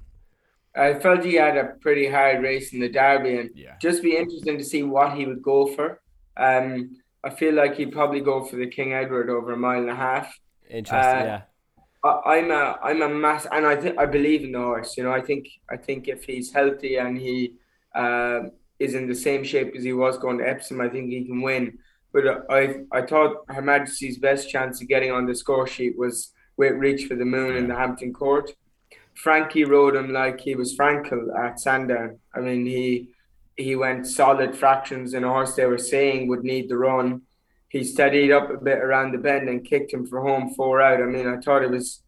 [0.75, 3.75] I felt he had a pretty hard race in the Derby, and Yeah.
[3.81, 5.99] just be interesting to see what he would go for.
[6.37, 9.89] Um, I feel like he'd probably go for the King Edward over a mile and
[9.89, 10.33] a half.
[10.69, 11.41] Interesting, Uh, yeah.
[12.03, 14.97] I, I'm a I'm a mass, and I think I believe in the horse.
[14.97, 17.53] You know, I think I think if he's healthy and he
[17.95, 21.25] um is in the same shape as he was going to Epsom, I think he
[21.25, 21.77] can win.
[22.13, 26.31] But I I thought Her Majesty's best chance of getting on the score sheet was
[26.57, 28.51] with Reach for the Moon in the Hampton Court.
[29.15, 32.19] Frankie rode him like he was Frankel at Sandown.
[32.33, 33.09] I mean, he
[33.57, 37.21] he went solid fractions in a horse they were saying would need the run.
[37.70, 41.01] He steadied up a bit around the bend and kicked him for home four out.
[41.01, 42.01] I mean, I thought it was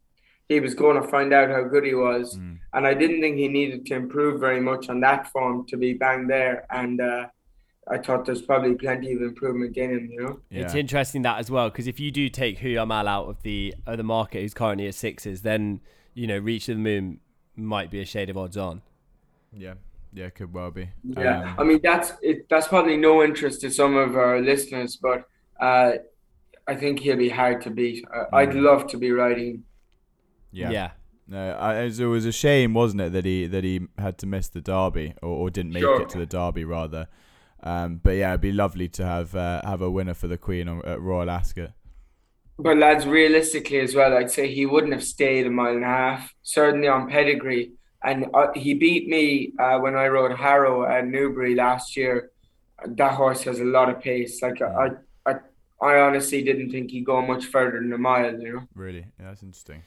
[0.49, 2.57] he was going to find out how good he was, Mm.
[2.73, 5.93] and I didn't think he needed to improve very much on that form to be
[5.93, 6.65] bang there.
[6.69, 7.27] And uh,
[7.89, 10.09] I thought there's probably plenty of improvement in him.
[10.11, 10.39] You know.
[10.49, 13.41] It's interesting that as well because if you do take Hoo Ya Mal out of
[13.43, 15.79] the of the market, who's currently at sixes, then
[16.13, 17.19] you know Reach for the Moon
[17.55, 18.81] might be a shade of odds on.
[19.55, 19.75] Yeah.
[20.13, 20.89] Yeah, could well be.
[21.05, 22.49] Yeah, Um, I mean that's it.
[22.49, 25.25] That's probably no interest to some of our listeners, but
[25.61, 25.91] uh,
[26.67, 28.05] I think he'll be hard to beat.
[28.13, 28.61] Uh, I'd Mm.
[28.63, 29.63] love to be riding.
[30.51, 30.69] yeah.
[30.71, 30.91] yeah.
[31.27, 34.49] No, I, it was- a shame, wasn't it, that he that he had to miss
[34.49, 36.01] the derby or, or didn't make Sure.
[36.01, 37.07] it to the derby rather.
[37.63, 40.67] Um, but yeah, it'd be lovely to have uh, have a winner for the Queen
[40.83, 41.71] at Royal Ascot.
[42.59, 45.87] But lads, realistically as well, I'd say he wouldn't have stayed a mile and a
[45.87, 46.33] half.
[46.43, 47.71] Certainly on pedigree,
[48.03, 52.31] and uh, he beat me uh, when I rode Harrow at Newbury last year.
[52.85, 54.41] That horse has a lot of pace.
[54.41, 54.89] Like I,
[55.81, 58.39] I, I honestly didn't think he'd go much further than a mile.
[58.39, 58.67] You know.
[58.75, 59.83] Really, yeah, that's interesting.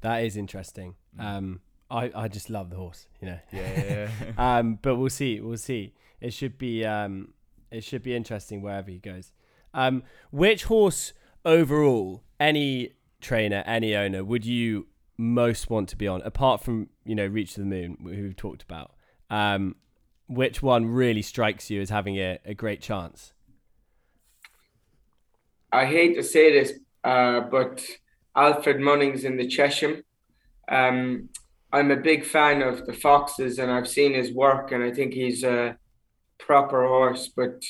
[0.00, 0.94] That is interesting.
[1.18, 1.24] Mm.
[1.24, 3.38] Um, I, I just love the horse, you know.
[3.52, 5.40] Yeah, yeah, um, but we'll see.
[5.40, 5.94] We'll see.
[6.20, 7.34] It should be um,
[7.70, 9.32] it should be interesting wherever he goes.
[9.74, 11.12] Um, which horse
[11.44, 14.86] overall, any trainer, any owner, would you
[15.18, 18.36] most want to be on, apart from you know Reach for the Moon, who we've
[18.36, 18.92] talked about?
[19.30, 19.76] Um,
[20.28, 23.32] which one really strikes you as having a, a great chance?
[25.72, 26.72] I hate to say this,
[27.04, 27.84] uh, but
[28.34, 30.02] Alfred Munnings in the Chesham.
[30.68, 31.28] Um,
[31.72, 35.14] I'm a big fan of the Foxes, and I've seen his work, and I think
[35.14, 35.76] he's a
[36.38, 37.28] proper horse.
[37.28, 37.62] But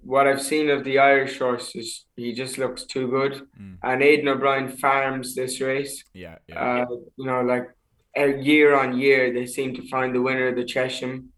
[0.00, 3.42] what I've seen of the Irish horses, he just looks too good.
[3.60, 3.78] Mm.
[3.82, 6.04] And Aidan O'Brien farms this race.
[6.12, 6.84] yeah, yeah.
[6.84, 7.68] Uh, you know, like
[8.16, 11.30] uh, year on year, they seem to find the winner of the Chesham,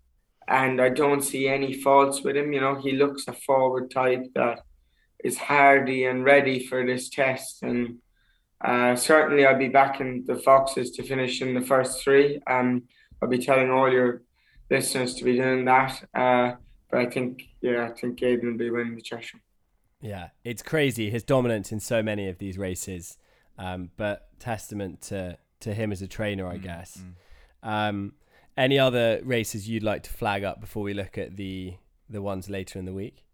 [0.49, 2.53] and I don't see any faults with him.
[2.53, 4.61] You know, he looks a forward type that
[5.27, 7.99] is hardy and ready for this test, and
[8.69, 12.41] uh, certainly I'll be backing the Foxes to finish in the first three.
[12.47, 12.69] Um,
[13.21, 14.23] I'll be telling all your
[14.71, 15.93] listeners to be doing that.
[16.15, 16.53] Uh,
[16.91, 19.41] but I think, yeah, I think Aidan will be winning the Chesham.
[20.01, 23.19] Yeah, it's crazy his dominance in so many of these races,
[23.59, 26.91] um, but testament to to him as a trainer, I Mm, guess.
[26.99, 27.15] mm.
[27.69, 28.13] Um,
[28.57, 31.75] any other races you'd like to flag up before we look at the
[32.09, 33.25] the ones later in the week?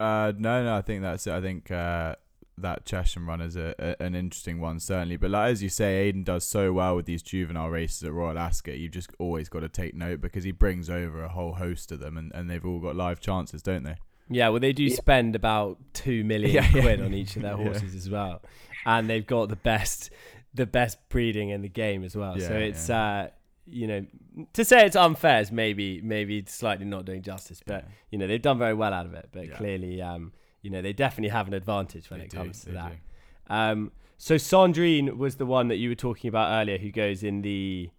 [0.00, 1.32] Uh, no, no, I think that's it.
[1.32, 2.16] I think uh,
[2.58, 5.16] that Chesham run is a, a, an interesting one certainly.
[5.16, 8.38] But like as you say, Aidan does so well with these juvenile races at Royal
[8.38, 8.76] Ascot.
[8.76, 12.00] You've just always got to take note because he brings over a whole host of
[12.00, 13.96] them, and, and they've all got live chances, don't they?
[14.28, 14.96] Yeah, well, they do Yeah.
[14.96, 16.80] spend about two million Yeah, yeah.
[16.80, 17.64] quid on each of their Yeah.
[17.64, 18.42] horses as well,
[18.86, 20.10] and they've got the best,
[20.54, 22.38] the best breeding in the game as well.
[22.38, 23.28] so Yeah, it's, uh,
[23.66, 24.06] you know,
[24.52, 27.90] to say it's unfair is maybe maybe slightly not doing justice, but Yeah.
[28.10, 29.28] you know they've done very well out of it.
[29.32, 29.54] But Yeah.
[29.56, 32.66] clearly, um, you know, they definitely have an advantage when They it do, comes to
[32.66, 32.92] they that.
[33.48, 37.42] Um, so Sandrine was the one that you were talking about earlier, who goes in
[37.42, 37.90] the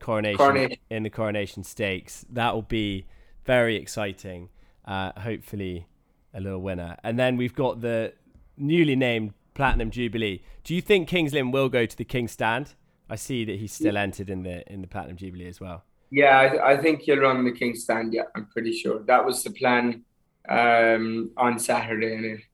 [0.00, 0.78] coronation, Coronation.
[0.90, 2.24] in the coronation stakes.
[2.30, 3.06] That will be
[3.44, 4.48] very exciting.
[4.84, 5.86] Uh, hopefully,
[6.34, 6.96] a little winner.
[7.04, 8.12] And then we've got the
[8.56, 10.42] newly named Platinum Jubilee.
[10.64, 12.74] Do you think Kings Lynn will go to the King's Stand?
[13.12, 15.84] I see that he's still entered in the in the Platinum Jubilee as well.
[16.10, 18.14] Yeah, I, I think he'll run the King's Stand.
[18.14, 20.04] Yeah, I'm pretty sure that was the plan
[20.48, 22.16] um, on Saturday.
[22.16, 22.44] Anyway.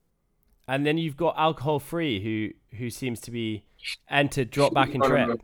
[0.66, 3.66] And then you've got Alcohol Free, who who seems to be
[4.10, 5.28] entered drop back and trip.
[5.28, 5.38] run-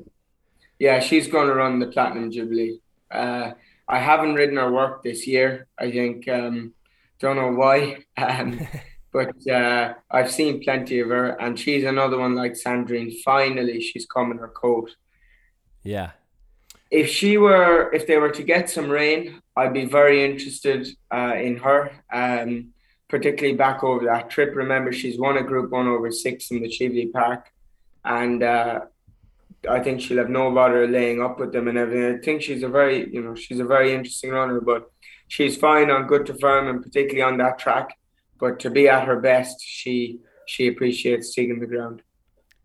[0.80, 2.80] Yeah, she's going to run the Platinum Jubilee.
[3.08, 3.52] Uh,
[3.86, 5.68] I haven't ridden her work this year.
[5.78, 6.74] I think um,
[7.20, 8.66] don't know why, um,
[9.12, 13.22] but uh, I've seen plenty of her, and she's another one like Sandrine.
[13.22, 14.90] Finally, she's coming her coat.
[15.84, 16.10] Yeah,
[16.90, 21.34] If she were, if they were to get some rain, I'd be very interested uh,
[21.36, 21.92] in her.
[22.12, 22.74] Um,
[23.08, 24.56] particularly back over that trip.
[24.56, 27.48] Remember, she's won a Group One over six in the Cheveley Park,
[28.04, 28.80] and uh,
[29.68, 32.18] I think she'll have no bother laying up with them and everything.
[32.18, 34.90] I think she's a very, you know, she's a very interesting runner, but
[35.28, 37.96] she's fine on good to firm and particularly on that track.
[38.38, 42.02] But to be at her best, she she appreciates taking the ground.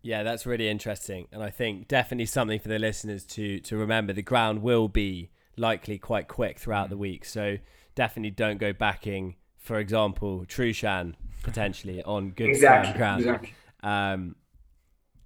[0.02, 4.12] Yeah, that's really interesting, and I think definitely something for the listeners to to remember.
[4.12, 7.58] The ground will be likely quite quick throughout the week, so
[7.94, 12.94] definitely don't go backing, for example, Trueshan potentially on good Exactly.
[12.96, 13.20] ground.
[13.20, 13.52] Exactly.
[13.82, 14.36] Um,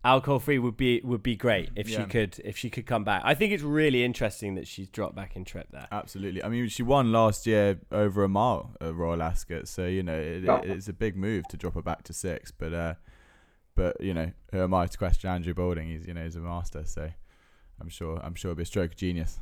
[0.04, 3.22] alcohol free would be would be great if she could if she could come back.
[3.24, 5.86] I think it's really interesting that she's dropped back in trip there.
[5.92, 6.42] Absolutely.
[6.42, 10.18] I mean, she won last year over a mile at Royal Ascot, so you know
[10.18, 10.60] it, Yeah.
[10.64, 12.50] it's a big move to drop her back to six.
[12.50, 12.94] But uh,
[13.74, 15.88] but you know, who am I to question Andrew Balding?
[15.88, 17.10] He's you know he's a master, so
[17.80, 19.38] I'm sure I'm sure it'll be a stroke of genius.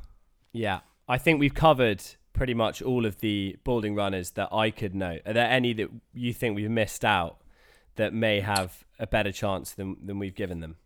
[0.52, 2.02] Yeah, I think we've covered
[2.32, 5.18] pretty much all of the balding runners that I could know.
[5.26, 7.38] Are there any that you think we've missed out
[7.96, 10.76] that may have a better chance than than we've given them?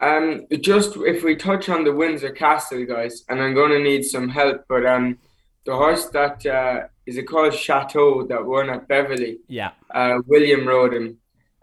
[0.00, 4.02] Um, just if we touch on the Windsor Castle, guys, and I'm going to need
[4.02, 5.18] some help, but um,
[5.66, 10.66] the horse that uh, is it called Chateau that won at Beverley, Yeah, uh, William
[10.66, 11.18] rode him.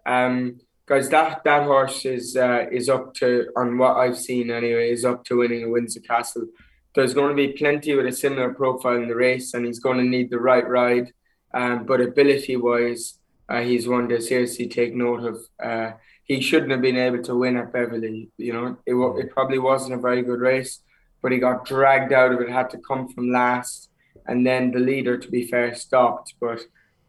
[0.05, 4.89] Um, guys, that that horse is uh, is up to on what I've seen anyway
[4.89, 6.47] is up to winning a Windsor Castle.
[6.95, 9.97] There's going to be plenty with a similar profile in the race, and he's going
[9.97, 11.11] to need the right ride.
[11.53, 13.19] Um, but ability wise,
[13.49, 15.38] uh, he's one to seriously take note of.
[15.63, 15.91] Uh,
[16.23, 18.31] he shouldn't have been able to win at Beverley.
[18.38, 20.81] You know, it it probably wasn't a very good race,
[21.21, 22.49] but he got dragged out of it.
[22.49, 23.89] Had to come from last,
[24.25, 26.33] and then the leader, to be fair, stopped.
[26.39, 26.61] But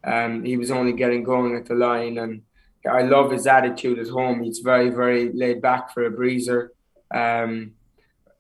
[0.04, 2.42] um, he was only getting going at the line, and
[2.90, 4.42] I love his attitude at home.
[4.42, 6.68] He's very, very laid back for a breezer,
[7.14, 7.72] um,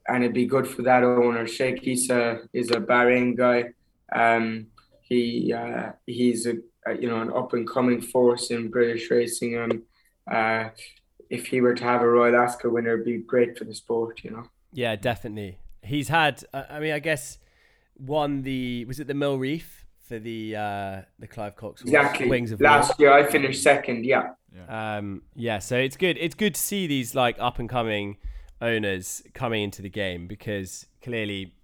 [0.06, 1.46] and it'd be good for that owner.
[1.46, 3.70] Sheikh Issa is a Bahrain guy.
[4.12, 4.68] Um,
[5.02, 6.54] he uh, he's a,
[6.98, 9.82] you know an up and coming force in British racing, and
[10.30, 10.70] uh,
[11.30, 14.20] if he were to have a Royal Ascot winner, it'd be great for the sport.
[14.24, 14.44] You know.
[14.72, 15.58] yeah, definitely.
[15.82, 16.44] He's had.
[16.52, 17.38] Uh, I mean, I guess
[17.98, 22.28] won the was it the Mill Reef for the uh the Clive Cox Exactly.
[22.28, 22.70] Wings of War.
[22.70, 24.04] Last year, I finished second.
[24.04, 24.30] Yeah.
[24.68, 26.16] Um, yeah, so it's good.
[26.18, 28.16] It's good to see these like up and coming
[28.60, 31.54] owners coming into the game because clearly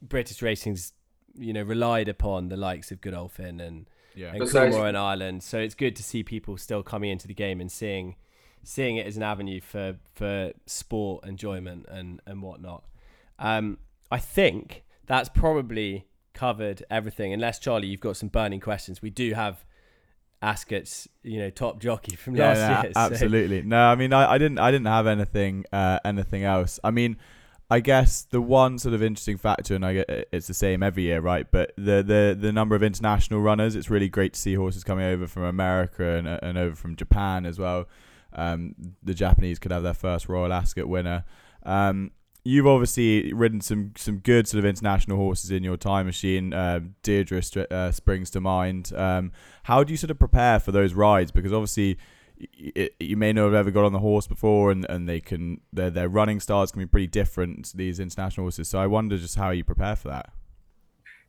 [0.00, 0.92] British racing's
[1.36, 4.28] you know relied upon the likes of Godolphin and Yeah.
[4.30, 4.78] and Precisely.
[4.78, 5.42] Coolmore and Ireland.
[5.42, 8.16] So it's good to see people still coming into the game and seeing
[8.64, 12.84] seeing it as an avenue for for sport enjoyment and and whatnot.
[13.38, 13.78] Um,
[14.10, 16.06] I think that's probably
[16.38, 17.32] covered everything.
[17.32, 19.02] Unless Charlie, you've got some burning questions.
[19.02, 19.64] We do have
[20.40, 22.92] Ascot's you know top jockey from Yeah, last no, year.
[22.94, 23.62] so- absolutely.
[23.62, 26.78] No, I mean, I, I didn't, I didn't have anything, uh, anything else.
[26.84, 27.16] I mean,
[27.70, 31.02] I guess the one sort of interesting factor, and I get it's the same every
[31.02, 31.46] year, right?
[31.50, 35.04] But the the the number of international runners, it's really great to see horses coming
[35.04, 37.86] over from America and and over from Japan as well.
[38.32, 41.24] Um, the Japanese could have their first Royal Ascot winner.
[41.64, 42.12] Um,
[42.44, 46.52] you've obviously ridden some some good sort of international horses in your time machine.
[46.52, 48.92] Uh, Deirdre uh, springs to mind.
[48.94, 49.32] Um,
[49.64, 51.30] how do you sort of prepare for those rides?
[51.30, 51.98] Because obviously,
[53.00, 55.90] you may not have ever got on the horse before, and, and they can their
[55.90, 58.68] their running styles can be pretty different these international horses.
[58.68, 60.30] So I wonder just how you prepare for that.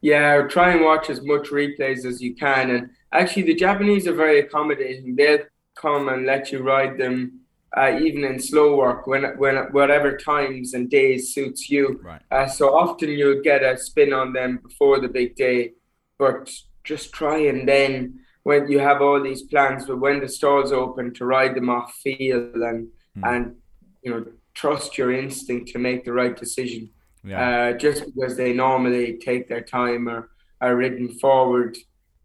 [0.01, 2.69] Yeah, try and watch as much replays as you can.
[2.69, 5.15] And actually, the Japanese are very accommodating.
[5.15, 5.39] They'll
[5.75, 7.41] come and let you ride them,
[7.77, 11.99] uh, even in slow work, when when whatever times and days suits you.
[12.03, 12.21] Right.
[12.31, 15.73] Uh, so often you'll get a spin on them before the big day,
[16.17, 16.51] but
[16.83, 21.13] just try and then when you have all these plans, but when the stall's open,
[21.13, 23.23] to ride them off field and Hmm.
[23.25, 23.55] and
[24.03, 26.89] you know trust your instinct to make the right decision.
[27.23, 27.41] Yeah.
[27.41, 30.29] Uh, just because they normally take their time or
[30.61, 31.77] are ridden forward,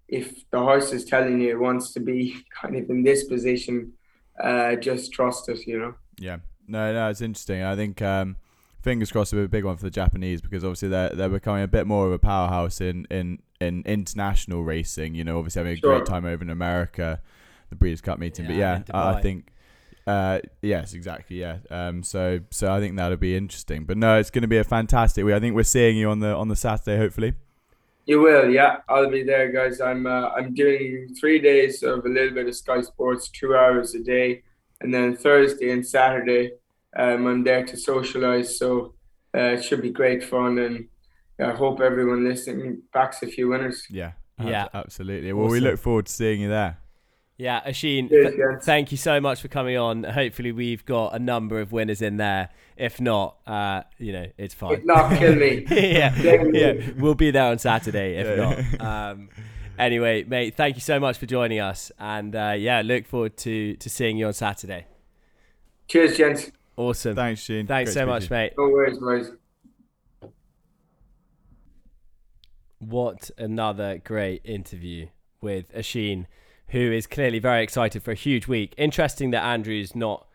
[0.08, 3.93] if the horse is telling you it wants to be kind of in this position,
[4.42, 5.66] uh, just trust it.
[5.66, 5.94] You know.
[6.18, 6.38] Yeah.
[6.66, 7.62] No, no, it's interesting.
[7.62, 8.36] I think um,
[8.82, 11.62] fingers crossed will be a big one for the Japanese because obviously they're they're becoming
[11.62, 15.14] a bit more of a powerhouse in in, in international racing.
[15.14, 15.96] You know, obviously having a Sure.
[15.98, 17.20] great time over in America,
[17.70, 18.46] the Breeders' Cup meeting.
[18.46, 19.48] but Yeah, yeah, I, I think.
[20.06, 21.40] Uh, yes, exactly.
[21.40, 21.58] Yeah.
[21.70, 22.02] Um.
[22.02, 23.84] So, so I think that'll be interesting.
[23.84, 25.34] But no, it's going to be a fantastic week.
[25.34, 27.34] I think we're seeing you on the on the Saturday, hopefully.
[28.06, 28.78] You will, yeah.
[28.88, 29.80] I'll be there, guys.
[29.80, 33.94] I'm uh, I'm doing three days of a little bit of Sky Sports, two hours
[33.94, 34.42] a day,
[34.80, 36.52] and then Thursday and Saturday,
[36.96, 38.58] um, I'm there to socialize.
[38.58, 38.94] So
[39.34, 40.88] uh, it should be great fun, and
[41.40, 43.86] I hope everyone listening backs a few winners.
[43.90, 44.12] Yeah.
[44.38, 44.68] ab- Yeah.
[44.74, 45.32] Absolutely.
[45.32, 46.78] Well, we look forward to seeing you there.
[47.36, 50.04] Yeah, Oisin, th- thank you so much for coming on.
[50.04, 52.50] Hopefully, we've got a number of winners in there.
[52.76, 54.74] If not, uh, you know, it's fine.
[54.74, 55.66] If not, kill me.
[55.70, 58.16] yeah, yeah, we'll be there on Saturday.
[58.18, 58.76] If Yeah.
[58.78, 59.28] not, um,
[59.78, 63.74] anyway, mate, thank you so much for joining us, and uh, yeah, look forward to
[63.76, 64.86] to seeing you on Saturday.
[65.88, 66.52] Cheers, gents.
[66.76, 67.16] Awesome.
[67.16, 67.66] Thanks, Sheen.
[67.66, 68.28] Thanks Great so much, you.
[68.30, 68.52] mate.
[68.56, 69.30] No worries, boys.
[72.78, 75.06] What another great interview
[75.40, 76.26] with Oisin,
[76.74, 78.74] who is clearly very excited for a huge week.
[78.76, 80.26] Interesting that Andrew's not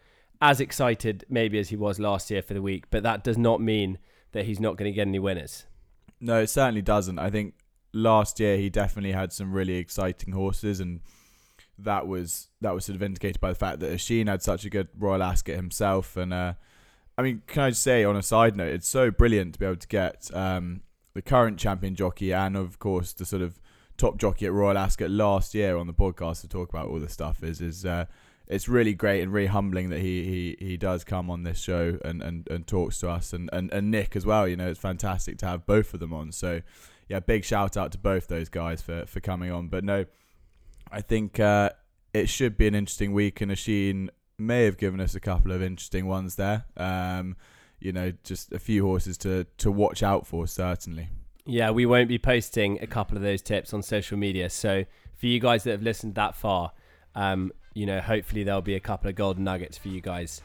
[0.41, 3.59] as excited maybe as he was last year for the week, but that does not
[3.59, 3.97] mean
[4.31, 5.65] that he's not going to get any winners.
[6.21, 7.19] No, it certainly doesn't.
[7.19, 7.55] I think
[7.91, 11.01] last year he definitely had some really exciting horses, and
[11.77, 14.69] that was that was sort of indicated by the fact that Oisin had such a
[14.69, 16.15] good Royal Ascot himself.
[16.15, 16.53] And uh,
[17.17, 19.65] I mean, can I just say on a side note, it's so brilliant to be
[19.65, 20.83] able to get um,
[21.13, 23.59] the current champion jockey and of course the sort of
[23.99, 27.13] top jockey at Royal Ascot last year on the podcast to talk about all this
[27.13, 27.43] stuff.
[27.43, 28.05] Is is uh,
[28.49, 31.99] it's really great and really humbling that he, he, he does come on this show
[32.03, 34.47] and, and, and talks to us and, and, and Nick as well.
[34.47, 36.31] You know, it's fantastic to have both of them on.
[36.31, 36.61] So,
[37.07, 39.67] yeah, big shout out to both those guys for, for coming on.
[39.67, 40.05] But no,
[40.91, 41.69] I think uh,
[42.11, 45.61] it should be an interesting week, and Oisin may have given us a couple of
[45.61, 46.65] interesting ones there.
[46.75, 47.37] Um,
[47.79, 51.09] you know, just a few horses to, to watch out for, certainly.
[51.49, 54.49] Yeah, we won't be posting a couple of those tips on social media.
[54.49, 54.85] So
[55.15, 56.71] for you guys that have listened that far,
[57.15, 60.41] um, you know, hopefully there'll be a couple of golden nuggets for you guys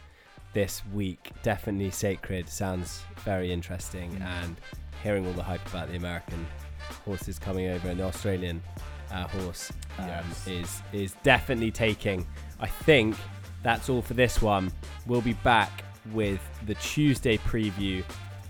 [0.55, 1.30] this week.
[1.42, 4.57] Definitely sacred sounds very interesting, and
[5.02, 6.46] hearing all the hype about the American
[7.05, 8.62] horses coming over and the Australian
[9.12, 10.46] uh, horse um, Yes.
[10.46, 12.26] is is definitely taking.
[12.61, 13.16] I think
[13.62, 14.72] that's all for this one.
[15.07, 18.05] We'll be back with the Tuesday preview,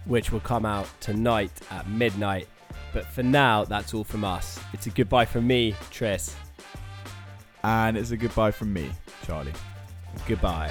[0.07, 2.49] which will come out tonight at midnight.
[2.93, 4.59] But for now, that's all from us.
[4.73, 6.35] It's a goodbye from me, Tris.
[7.63, 8.91] And it's a goodbye from me,
[9.25, 9.53] Charlie.
[10.27, 10.71] Goodbye.